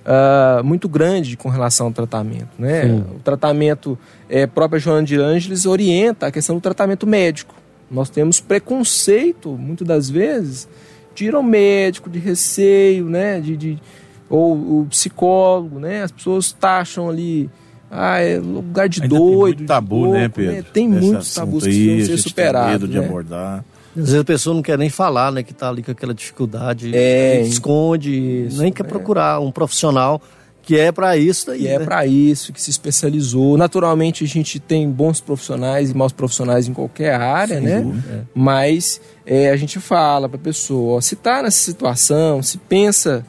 [0.09, 2.49] uh, muito grande com relação ao tratamento.
[2.59, 3.05] Né?
[3.15, 3.99] O tratamento,
[4.29, 7.55] é, própria Joana de Ângeles orienta a questão do tratamento médico.
[7.91, 10.69] Nós temos preconceito, muitas das vezes,
[11.15, 13.41] de ir ao médico, de receio, né?
[13.41, 13.79] de, de
[14.29, 16.03] ou o psicólogo, né?
[16.03, 17.49] As pessoas taxam ali
[17.91, 19.31] ah, é lugar de Ainda doido.
[19.31, 20.53] Tem muito tabu, de né, louco, Pedro?
[20.53, 20.65] Né?
[20.73, 22.73] Tem Nesse muitos tabus que aí, precisam a ser gente tem superados.
[22.73, 23.07] medo de né?
[23.07, 23.65] abordar.
[23.99, 25.42] Às vezes a pessoa não quer nem falar, né?
[25.42, 28.88] Que tá ali com aquela dificuldade, É, esconde, isso, nem quer é.
[28.88, 30.22] procurar um profissional
[30.62, 31.62] que é para isso daí.
[31.62, 31.84] E é né?
[31.86, 33.57] para isso que se especializou.
[33.57, 37.90] Naturalmente, a gente tem bons profissionais e maus profissionais em qualquer área, né?
[38.34, 43.24] Mas é, a gente fala para a pessoa: ó, se está nessa situação, se pensa,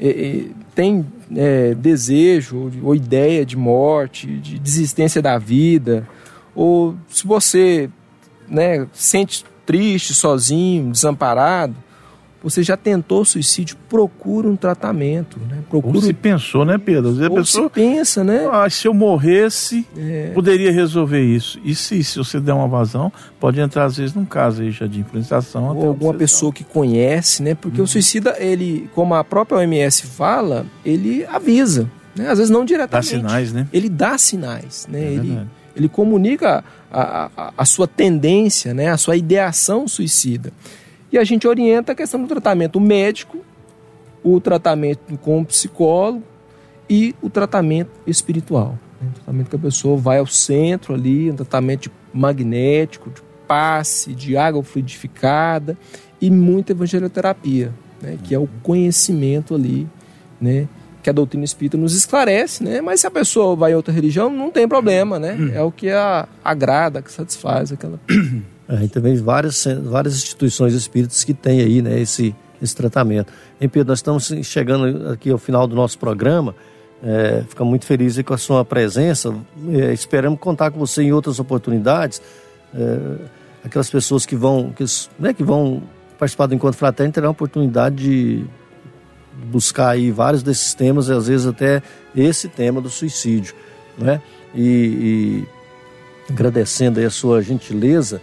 [0.00, 0.44] é, é,
[0.74, 1.04] tem
[1.36, 6.08] é, desejo ou, ou ideia de morte, de desistência da vida,
[6.54, 7.90] ou se você
[8.48, 11.74] né, sente triste, sozinho, desamparado,
[12.42, 15.58] você já tentou suicídio, procura um tratamento, né?
[15.72, 17.10] Ou Procura se pensou, né, Pedro?
[17.10, 17.64] Às vezes ou pessoa.
[17.68, 18.48] se pensa, né?
[18.50, 20.30] Ah, se eu morresse, É.
[20.34, 21.58] poderia resolver isso.
[21.64, 24.86] E se, se você der uma vazão, pode entrar às vezes num caso aí já
[24.86, 25.64] de influenciação.
[25.64, 26.14] ou alguma obsessão.
[26.14, 27.56] pessoa que conhece, né?
[27.56, 32.28] Porque o suicida, ele, como a própria OMS fala, ele avisa, né?
[32.30, 33.08] Às vezes não Dá diretamente.
[33.08, 33.66] sinais, né?
[33.72, 35.00] Ele dá sinais, né?
[35.00, 35.48] É ele, verdade.
[35.74, 38.88] ele comunica a, a, sua tendência, né?
[38.88, 40.52] A sua ideação suicida.
[41.12, 43.38] E a gente orienta a questão do tratamento médico,
[44.22, 46.22] o tratamento com o psicólogo
[46.88, 48.78] e o tratamento espiritual.
[49.00, 49.10] né?
[49.14, 54.62] Tratamento que a pessoa vai ao centro ali, um tratamento magnético, de passe, de água
[54.62, 55.78] fluidificada
[56.20, 57.72] e muita evangelioterapia,
[58.02, 58.18] né?
[58.22, 59.88] que é o conhecimento ali,
[60.40, 60.68] né?
[61.08, 62.82] Que a doutrina espírita nos esclarece, né?
[62.82, 65.52] mas se a pessoa vai em outra religião, não tem problema, né?
[65.54, 67.98] é o que a, agrada, que satisfaz aquela
[68.68, 73.32] É, e também várias, várias instituições espíritas que têm aí né, esse, esse tratamento.
[73.58, 76.54] Hein, Pedro, nós estamos chegando aqui ao final do nosso programa.
[77.02, 79.34] É, fica muito feliz com a sua presença.
[79.70, 82.20] É, esperamos contar com você em outras oportunidades.
[82.74, 82.98] É,
[83.64, 84.84] aquelas pessoas que vão, que,
[85.18, 85.82] né, que vão
[86.18, 88.46] participar do Encontro Fraterno terão a oportunidade de
[89.46, 91.80] buscar aí vários desses temas, e às vezes até
[92.14, 93.54] esse tema do suicídio.
[93.96, 94.20] Né?
[94.54, 95.46] E, e
[96.30, 98.20] agradecendo aí a sua gentileza,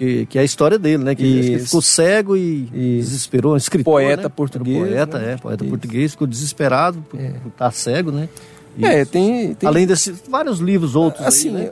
[0.00, 1.14] Que, que é a história dele, né?
[1.14, 1.66] Que ele Isso.
[1.66, 3.10] ficou cego e Isso.
[3.10, 4.28] desesperou, um escritor, Poeta né?
[4.34, 5.32] português, Era Poeta, né?
[5.32, 5.70] é, poeta Isso.
[5.70, 7.34] português, ficou desesperado por, É.
[7.46, 8.26] estar cego, né?
[8.78, 11.70] E, É, tem, tem Além desses vários livros outros assim, aí, né?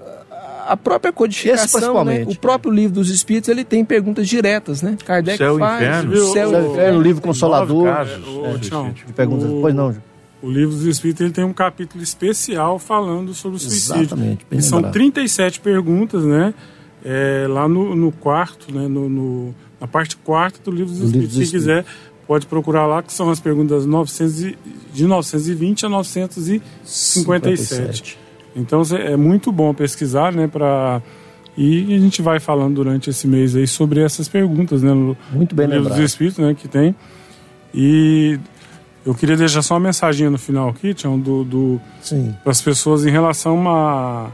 [0.66, 2.26] a própria Esse codificação, principalmente.
[2.26, 2.32] né?
[2.32, 4.94] o próprio livro dos espíritos, ele tem perguntas diretas, né?
[5.06, 6.12] Kardec Céu faz, inferno.
[6.12, 7.84] o céu e inferno, o livro Consolador.
[7.86, 9.14] casos Ô, de Tião, suicídio.
[9.14, 10.02] Perguntas, o- pois não, Ju.
[10.42, 14.02] O livro dos Espíritos ele tem um capítulo especial falando sobre o suicídio.
[14.02, 14.92] Exatamente, bem E são lembrado.
[14.92, 16.52] 37 perguntas, né?
[17.04, 18.88] É, lá no, no quarto, né?
[18.88, 21.38] No, no- na parte quarta do livro dos Do livro Espíritos.
[21.38, 21.84] dos Se quiser,
[22.26, 24.58] pode procurar lá, que são as perguntas 900 e-
[24.92, 28.18] de 920 a 957.
[28.56, 30.46] Então cê- é muito bom pesquisar, né?
[30.48, 31.00] Pra...
[31.56, 34.92] E a gente vai falando durante esse mês aí sobre essas perguntas, né?
[34.92, 35.98] No, Muito bem no livro dos.
[35.98, 36.54] Espíritos, né?
[36.54, 36.94] Que tem.
[37.74, 38.38] E
[39.04, 41.80] eu queria deixar só uma mensaginha no final aqui, Tião, do, do,
[42.42, 44.30] para as pessoas em relação a,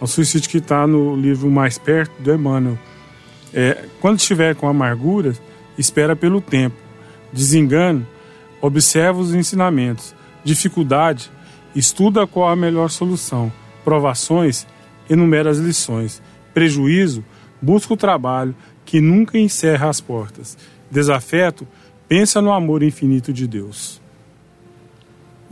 [0.00, 2.78] ao suicídio que está no livro Mais Perto, do Emmanuel.
[3.52, 5.34] É, quando estiver com amargura,
[5.78, 6.76] espera pelo tempo.
[7.32, 8.06] Desengano,
[8.60, 10.14] observa os ensinamentos.
[10.44, 11.30] Dificuldade,
[11.74, 13.52] estuda qual a melhor solução.
[13.84, 14.66] Provações,
[15.08, 16.22] enumera as lições.
[16.52, 17.24] Prejuízo,
[17.60, 20.56] busca o trabalho que nunca encerra as portas.
[20.90, 21.66] Desafeto,
[22.08, 24.00] pensa no amor infinito de Deus.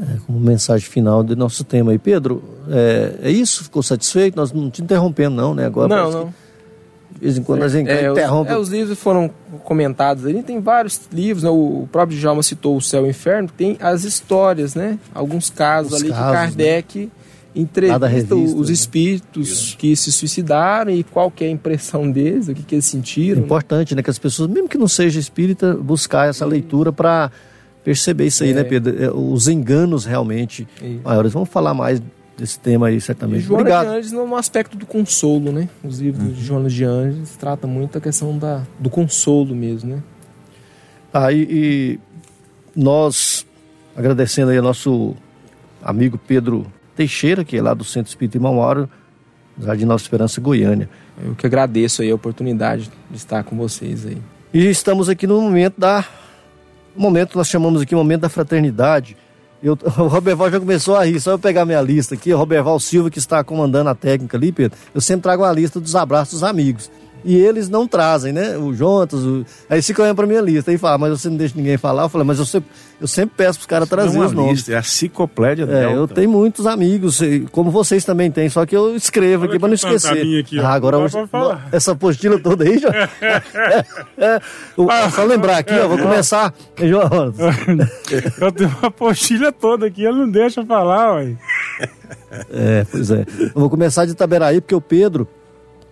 [0.01, 1.99] É, como mensagem final do nosso tema aí.
[1.99, 3.65] Pedro, é, é isso?
[3.65, 4.35] Ficou satisfeito?
[4.37, 5.67] Nós não te interrompendo, não, né?
[5.67, 6.35] Agora Não, não.
[7.13, 8.51] De vez em quando a gente É, os, interrompe.
[8.51, 9.31] é, os livros foram
[9.63, 11.51] comentados ali, tem vários livros, né?
[11.51, 14.99] O próprio Djalma citou o Céu e o Inferno, tem as histórias, né?
[15.15, 17.11] Alguns casos Os ali casos, que Kardec
[17.55, 18.73] da entrevista revista, os né?
[18.75, 22.89] espíritos que se suicidaram e qual que é a impressão deles, o que, que eles
[22.89, 23.39] É sentiram.
[23.39, 23.45] né?
[23.45, 24.03] importante, né?
[24.03, 27.31] Que as pessoas, mesmo que não seja espírita, buscar essa leitura para
[27.85, 28.55] perceber isso aí, É.
[28.55, 29.03] né, Pedro?
[29.05, 31.01] É, Os enganos realmente Isso.
[31.05, 31.33] maiores.
[31.33, 32.03] Vamos falar mais
[32.37, 33.43] desse tema aí, E certamente.
[33.43, 33.91] Joana Obrigado.
[33.91, 35.69] de Anjos no aspecto do consolo, né?
[35.85, 36.33] Os livros Uhum.
[36.33, 40.03] de Joana de Anjos tratam muito a questão da, do consolo mesmo, né?
[41.13, 42.01] Tá, e, e
[42.75, 43.47] nós
[43.97, 45.15] agradecendo aí ao nosso
[45.83, 46.67] amigo Pedro
[46.97, 48.89] Teixeira, que é lá do Centro Espírita Imamoro,
[49.61, 50.89] Jardim Nova Esperança, Goiânia.
[51.25, 54.19] Eu que agradeço aí a oportunidade de estar com vocês aí.
[54.53, 56.05] E estamos aqui no momento da.
[56.97, 59.17] Momento, nós chamamos aqui momento da fraternidade.
[59.63, 62.33] Eu, o Roberval já começou a rir, só eu pegar minha lista aqui.
[62.33, 64.79] O Roberval Silva, que está comandando a técnica ali, Pedro.
[64.95, 66.91] Eu sempre trago a lista dos abraços dos amigos.
[67.25, 68.57] E eles não trazem, né?
[68.59, 69.47] O Jontas, o...
[69.71, 72.03] aí fica olhando pra minha lista e fala, mas você não deixa ninguém falar.
[72.03, 72.69] Eu falei, mas eu sempre,
[73.01, 74.53] eu sempre peço pros caras trazer é os nomes.
[74.59, 75.95] lista, é a cicloplédia É, Delta.
[75.95, 79.59] eu tenho muitos amigos, e como vocês também têm, só que eu escrevo Olha aqui
[79.59, 80.13] para não esquecer.
[80.41, 81.69] aqui, ah, agora dá pra falar.
[81.73, 82.91] essa apostila toda aí, já.
[84.19, 84.41] É,
[84.77, 86.53] o- só lembrar aqui, ó, vou começar.
[86.79, 87.09] João,
[88.41, 91.37] Eu tenho uma apostila toda aqui, ele não deixa falar, ué.
[92.53, 93.25] É, pois é.
[93.41, 95.27] Eu vou começar de Itaberaí, porque o Pedro.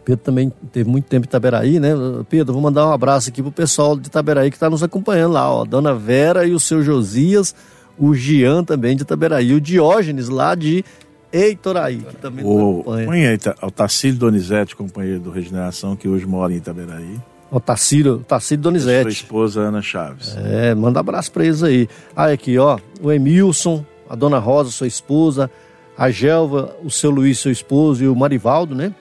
[0.05, 1.91] Pedro também teve muito tempo em Itaberaí, né?
[2.29, 5.49] Pedro, vou mandar um abraço aqui pro pessoal de Itaberaí que está nos acompanhando lá,
[5.51, 5.65] ó.
[5.65, 7.55] Dona Vera e o seu Josias,
[7.99, 10.85] o Gian também de Itaberaí, o Diógenes lá de
[11.33, 13.39] Eitoraí, que também nos O, acompanha.
[13.63, 17.19] o Tacílio Donizete, companheiro do Regeneração, que hoje mora em Itaberaí.
[17.51, 19.09] O Tacílio, Tacílio Sua Donizete.
[19.11, 20.37] esposa Ana Chaves.
[20.37, 21.89] É, manda abraço pra eles aí.
[22.17, 25.51] Ah, aqui, ó, o Emilson, a Dona Rosa, sua esposa,
[25.97, 28.95] a Gelva, o seu Luiz, seu esposo, e o Marivaldo, né?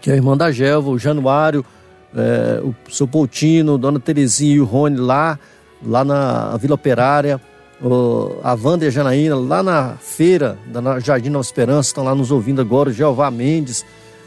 [0.00, 1.64] Que é a irmã da Gelva, o Januário,
[2.16, 5.38] é, o seu Poutino, Dona Terezinha e o Rony lá,
[5.84, 7.40] lá na Vila Operária,
[7.82, 12.04] o- a Wanda e a Janaína lá na feira da na- Jardim Nova Esperança, estão
[12.04, 13.84] lá nos ouvindo agora, o Jeová Mendes,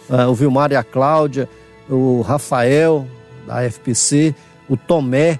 [0.09, 1.47] é, o Vilmar e a Cláudia,
[1.89, 3.05] o Rafael
[3.47, 4.35] da FPC,
[4.69, 5.39] o Tomé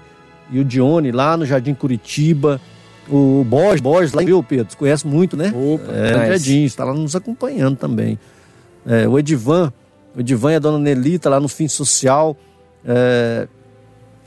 [0.50, 2.60] e o Dione lá no Jardim Curitiba,
[3.08, 5.52] o Borges, Borges lá em Rio Pedro, conhece muito, né?
[5.54, 6.26] Opa, É, nice.
[6.28, 8.18] Jardim, está lá nos acompanhando também.
[8.86, 9.72] É, o Edivan,
[10.14, 12.36] o Edivan e a dona Nelita lá no Fim Social.
[12.84, 13.46] É,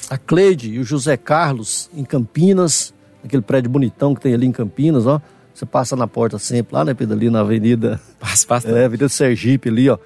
[0.10, 4.52] a Cleide e o José Carlos em Campinas, aquele prédio bonitão que tem ali em
[4.52, 5.22] Campinas, ó.
[5.54, 7.16] Você passa na porta sempre lá, né, Pedro?
[7.16, 8.70] Ali na Avenida, Passa, passa.
[8.70, 9.98] é, Avenida Sergipe ali, ó.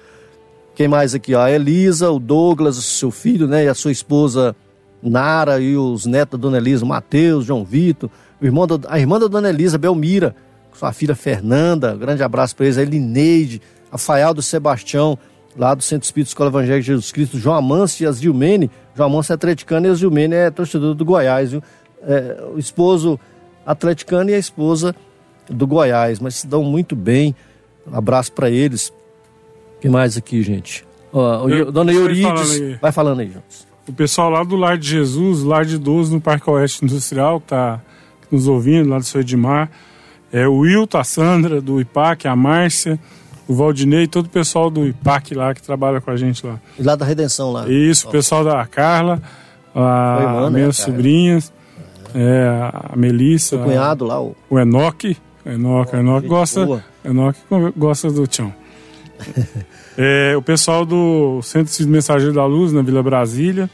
[0.76, 1.42] Quem mais aqui, ó?
[1.42, 3.64] A Elisa, o Douglas, o seu filho, né?
[3.64, 4.54] E a sua esposa
[5.02, 8.08] Nara e os netos da Dona Elisa, Matheus, João Vitor,
[8.40, 10.36] o irmão da- a irmã da Dona Elisa, Belmira,
[10.72, 13.60] sua filha Fernanda, grande abraço para eles, a Elineide,
[13.90, 15.18] a Faial do Sebastião,
[15.56, 19.08] lá do Centro Espírito Escola Evangélica de Jesus Cristo, João Amâncio e as Gilmene, João
[19.10, 21.62] Amâncio é atleticano e as Gilmene é torcedor do Goiás, viu?
[22.02, 23.18] É, o esposo
[23.66, 24.94] atleticano e a esposa
[25.48, 27.34] do Goiás, mas se dão muito bem,
[27.86, 28.88] um abraço para eles.
[29.76, 30.84] O que mais aqui, gente?
[31.12, 33.66] Ó, Eu- Dona Eurides, falando vai falando aí, Jones.
[33.88, 37.48] O pessoal lá do Lar de Jesus, Lar de Idoso no Parque Oeste Industrial, que
[37.48, 37.80] tá
[38.30, 39.68] nos ouvindo, lá do seu Edmar.
[40.32, 43.00] É, o Wilton, a Sandra do IPAC, a Márcia,
[43.50, 46.60] o Valdinei, todo o pessoal do IPAC lá que trabalha com a gente lá.
[46.78, 47.68] E lá da Redenção, lá.
[47.68, 49.20] Isso, o pessoal da Carla,
[49.74, 50.92] a, irmã, né, minhas Carla?
[50.92, 51.52] sobrinhas,
[52.14, 55.16] é, a Melissa, Seu cunhado lá, o o Enoque.
[55.44, 56.84] Enoque, Enoque gente gosta, boa.
[57.04, 57.40] Enoque
[57.76, 58.54] gosta do Tião.
[60.02, 63.68] É, o pessoal do Centro Espírita Mensageiro da Luz, na Vila Brasília.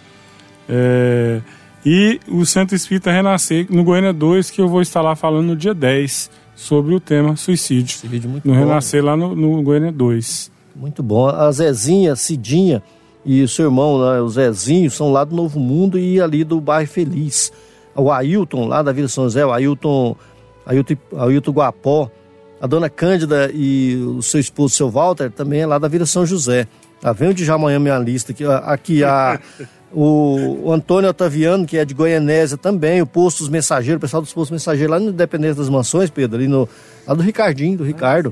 [0.68, 1.40] É,
[1.84, 5.54] e o Centro Espírita Renascer, no Goiânia 2, que eu vou estar lá falando no
[5.54, 7.98] dia 10 sobre o tema suicídio.
[7.98, 8.58] Suicídio muito no bom.
[8.58, 10.50] Renascer lá no, no Goiânia 2.
[10.74, 11.28] Muito bom.
[11.28, 12.82] A Zezinha, Cidinha
[13.24, 16.60] e o seu irmão, né, o Zezinho, são lá do Novo Mundo e ali do
[16.60, 17.52] bairro Feliz.
[17.94, 20.16] O Ailton, lá da Vila São José, o Ailton,
[20.64, 22.10] Ailton, Ailton Guapó.
[22.58, 26.24] A dona Cândida e o seu esposo, seu Walter, também é lá da Vila São
[26.24, 26.66] José.
[27.02, 28.44] Tá vendo de já amanhã minha lista aqui.
[28.44, 29.38] Aqui a,
[29.96, 34.20] o, o Antônio Otaviano, que é de Goianésia também, o Posto dos Mensageiros, o pessoal
[34.20, 36.68] dos Postos Mensageiros lá no Independência das Mansões, Pedro, ali no.
[37.06, 38.30] Lá do Ricardinho, do Ricardo.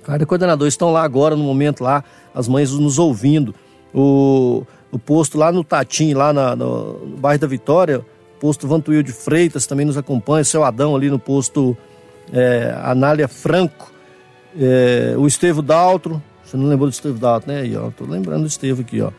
[0.00, 3.54] Ricardo é coordenador, estão lá agora no momento lá, as mães nos ouvindo.
[3.94, 8.04] O, o posto lá no Tatim, lá na, no, no bairro da Vitória,
[8.38, 11.74] posto Vantuil de Freitas também nos acompanha, seu Adão ali no posto
[12.30, 13.90] é, Anália Franco,
[14.58, 17.60] é, o Estevo Daltro, você não lembrou do Estevo Daltro, né?
[17.60, 19.10] Aí, ó, tô lembrando do Estevo aqui, ó.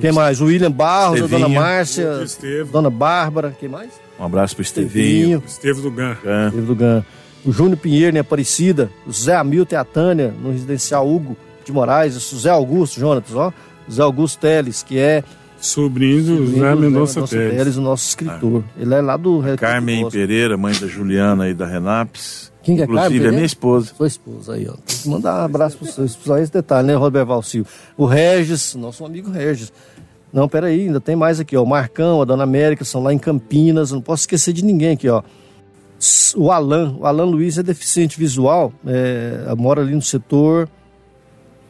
[0.00, 0.40] Quem mais?
[0.40, 2.24] O William Barros, a dona Márcia,
[2.70, 3.90] dona Bárbara, quem mais?
[4.18, 5.42] Um abraço pro Estevinho.
[5.46, 6.16] Estevo do GAN.
[6.46, 7.04] Estevo do GAN.
[7.44, 11.72] O Júnior Pinheiro, em Aparecida, o Zé Hamilton e a Tânia, no residencial Hugo de
[11.72, 13.52] Moraes, o Zé Augusto, Jonatas, ó,
[13.86, 15.22] o Zé Augusto Teles, que é
[15.58, 17.56] sobrinho do Zé Mendonça Teles.
[17.56, 18.64] Teles, o nosso escritor.
[18.66, 18.80] Ah.
[18.80, 22.53] Ele é lá do Carmen Pereira, mãe da Juliana e da Renaps.
[22.64, 23.28] Quem que é Inclusive, Carmen?
[23.28, 23.92] é minha esposa.
[23.94, 24.72] Sua esposa aí, ó.
[24.72, 26.08] Tem que mandar um abraço pro seu.
[26.08, 27.66] Só esse detalhe, né, Roberto Valsil?
[27.96, 29.70] O Regis, nosso amigo Regis.
[30.32, 31.62] Não, peraí, ainda tem mais aqui, ó.
[31.62, 33.92] O Marcão, a Dona América, são lá em Campinas.
[33.92, 35.22] Não posso esquecer de ninguém aqui, ó.
[36.36, 40.68] O Alan, o Alan Luiz é deficiente visual, é, mora ali no setor,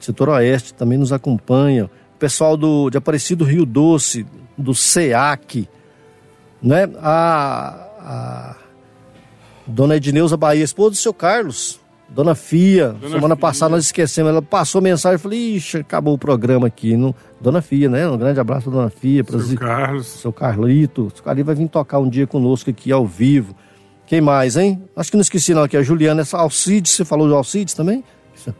[0.00, 1.84] setor oeste, também nos acompanha.
[2.16, 4.26] O pessoal do, de Aparecido Rio Doce,
[4.56, 5.68] do SEAC,
[6.62, 6.88] né?
[7.00, 8.56] A, a
[9.66, 13.40] Dona Edneuza Bahia, esposa do seu Carlos, Dona Fia, Dona semana Fia.
[13.40, 16.96] passada nós esquecemos, ela passou mensagem, eu falei, ixi, acabou o programa aqui.
[16.96, 18.06] Não, Dona Fia, né?
[18.08, 20.06] Um grande abraço pra Dona Fia, pra Seu Carlos.
[20.06, 21.12] seu Carlito.
[21.18, 23.54] O Carlito vai vir tocar um dia conosco aqui ao vivo.
[24.06, 24.82] Quem mais, hein?
[24.94, 28.04] Acho que não esqueci não aqui, a Juliana, essa Alcides, você falou do Alcides também?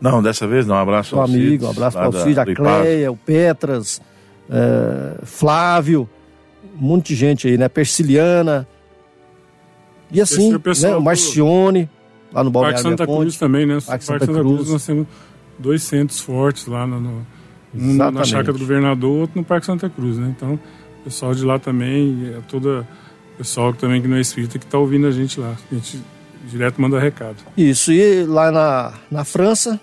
[0.01, 0.75] Não, dessa vez não.
[0.75, 2.45] Um abraço Seu ao amigo, Cides, um abraço para Alcides, a.
[2.45, 4.01] Cleia, o Petras,
[4.49, 6.09] é, Flávio,
[6.81, 7.69] um monte de gente aí, né?
[7.69, 8.67] Persiliana.
[10.11, 10.95] E assim, né?
[10.95, 11.89] o Marcione,
[12.31, 13.21] lá no Parque Balneário Santa Via Ponte.
[13.21, 13.73] Cruz também, né?
[13.75, 14.55] Parque Parque Santa Santa Cruz.
[14.55, 14.69] Cruz.
[14.69, 15.07] nós temos
[15.57, 17.27] dois centros fortes lá no, no-
[17.73, 18.23] um na-.
[18.23, 20.33] Chácara do Governador, outro no Parque Santa Cruz, né?
[20.35, 22.87] Então, o pessoal de lá também, é toda
[23.33, 25.55] o pessoal também que não é espírita que está ouvindo a gente lá.
[25.71, 25.99] A gente
[26.49, 27.37] direto manda recado.
[27.57, 29.79] Isso, e lá na, na França,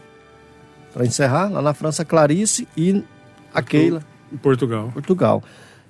[0.95, 3.03] para encerrar, lá na França, Clarice e
[3.53, 4.03] a Keila,
[4.33, 4.91] Em Portugal.
[4.95, 5.43] Portugal.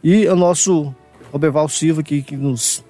[0.03, 0.93] E o nosso
[1.31, 2.83] Roberval Silva aqui, que nos,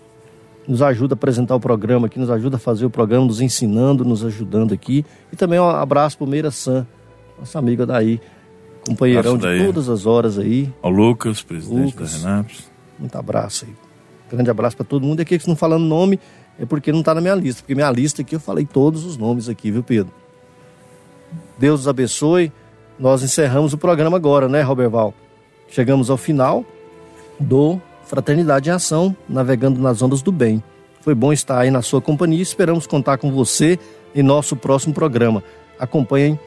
[0.66, 4.04] nos ajuda a apresentar o programa, que nos ajuda a fazer o programa, nos ensinando,
[4.04, 5.04] nos ajudando aqui.
[5.32, 6.86] E também um abraço pro Meira San,
[7.38, 8.20] nossa amiga daí,
[8.86, 9.66] companheirão Abraço de daí.
[9.66, 10.72] todas as horas aí.
[10.80, 12.22] Ao Lucas, presidente Lucas.
[12.22, 12.70] da Renaps.
[12.98, 13.74] Muito abraço aí.
[14.30, 15.20] Grande abraço para todo mundo.
[15.20, 16.18] E aqui que não falando nome
[16.58, 19.16] é porque não tá na minha lista, porque minha lista aqui eu falei todos os
[19.16, 20.12] nomes aqui, viu, Pedro?
[21.58, 22.52] Deus os abençoe.
[22.98, 25.12] Nós encerramos o programa agora, né, Roberval?
[25.68, 26.64] Chegamos ao final
[27.40, 27.80] do
[28.12, 30.62] Fraternidade em Ação, navegando nas ondas do bem.
[31.00, 33.78] Foi bom estar aí na sua companhia e esperamos contar com você
[34.14, 35.42] em nosso próximo programa.
[35.78, 36.38] Acompanhem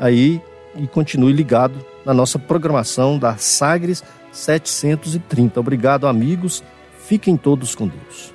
[0.00, 0.42] aí
[0.74, 4.02] e continue ligado na nossa programação da Sagres
[4.32, 5.60] 730.
[5.60, 6.64] Obrigado, amigos.
[6.98, 8.34] Fiquem todos com Deus.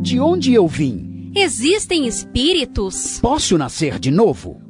[0.00, 1.32] De onde eu vim?
[1.34, 3.18] Existem espíritos?
[3.18, 4.69] Posso nascer de novo?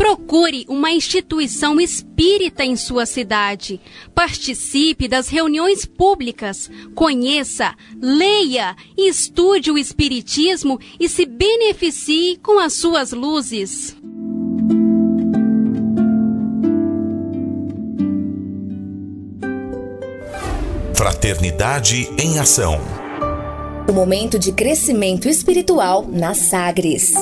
[0.00, 3.78] Procure uma instituição espírita em sua cidade.
[4.14, 6.70] Participe das reuniões públicas.
[6.94, 13.94] Conheça, leia e estude o Espiritismo e se beneficie com as suas luzes.
[20.94, 22.80] Fraternidade em Ação.
[23.86, 27.12] O momento de crescimento espiritual na Sagres.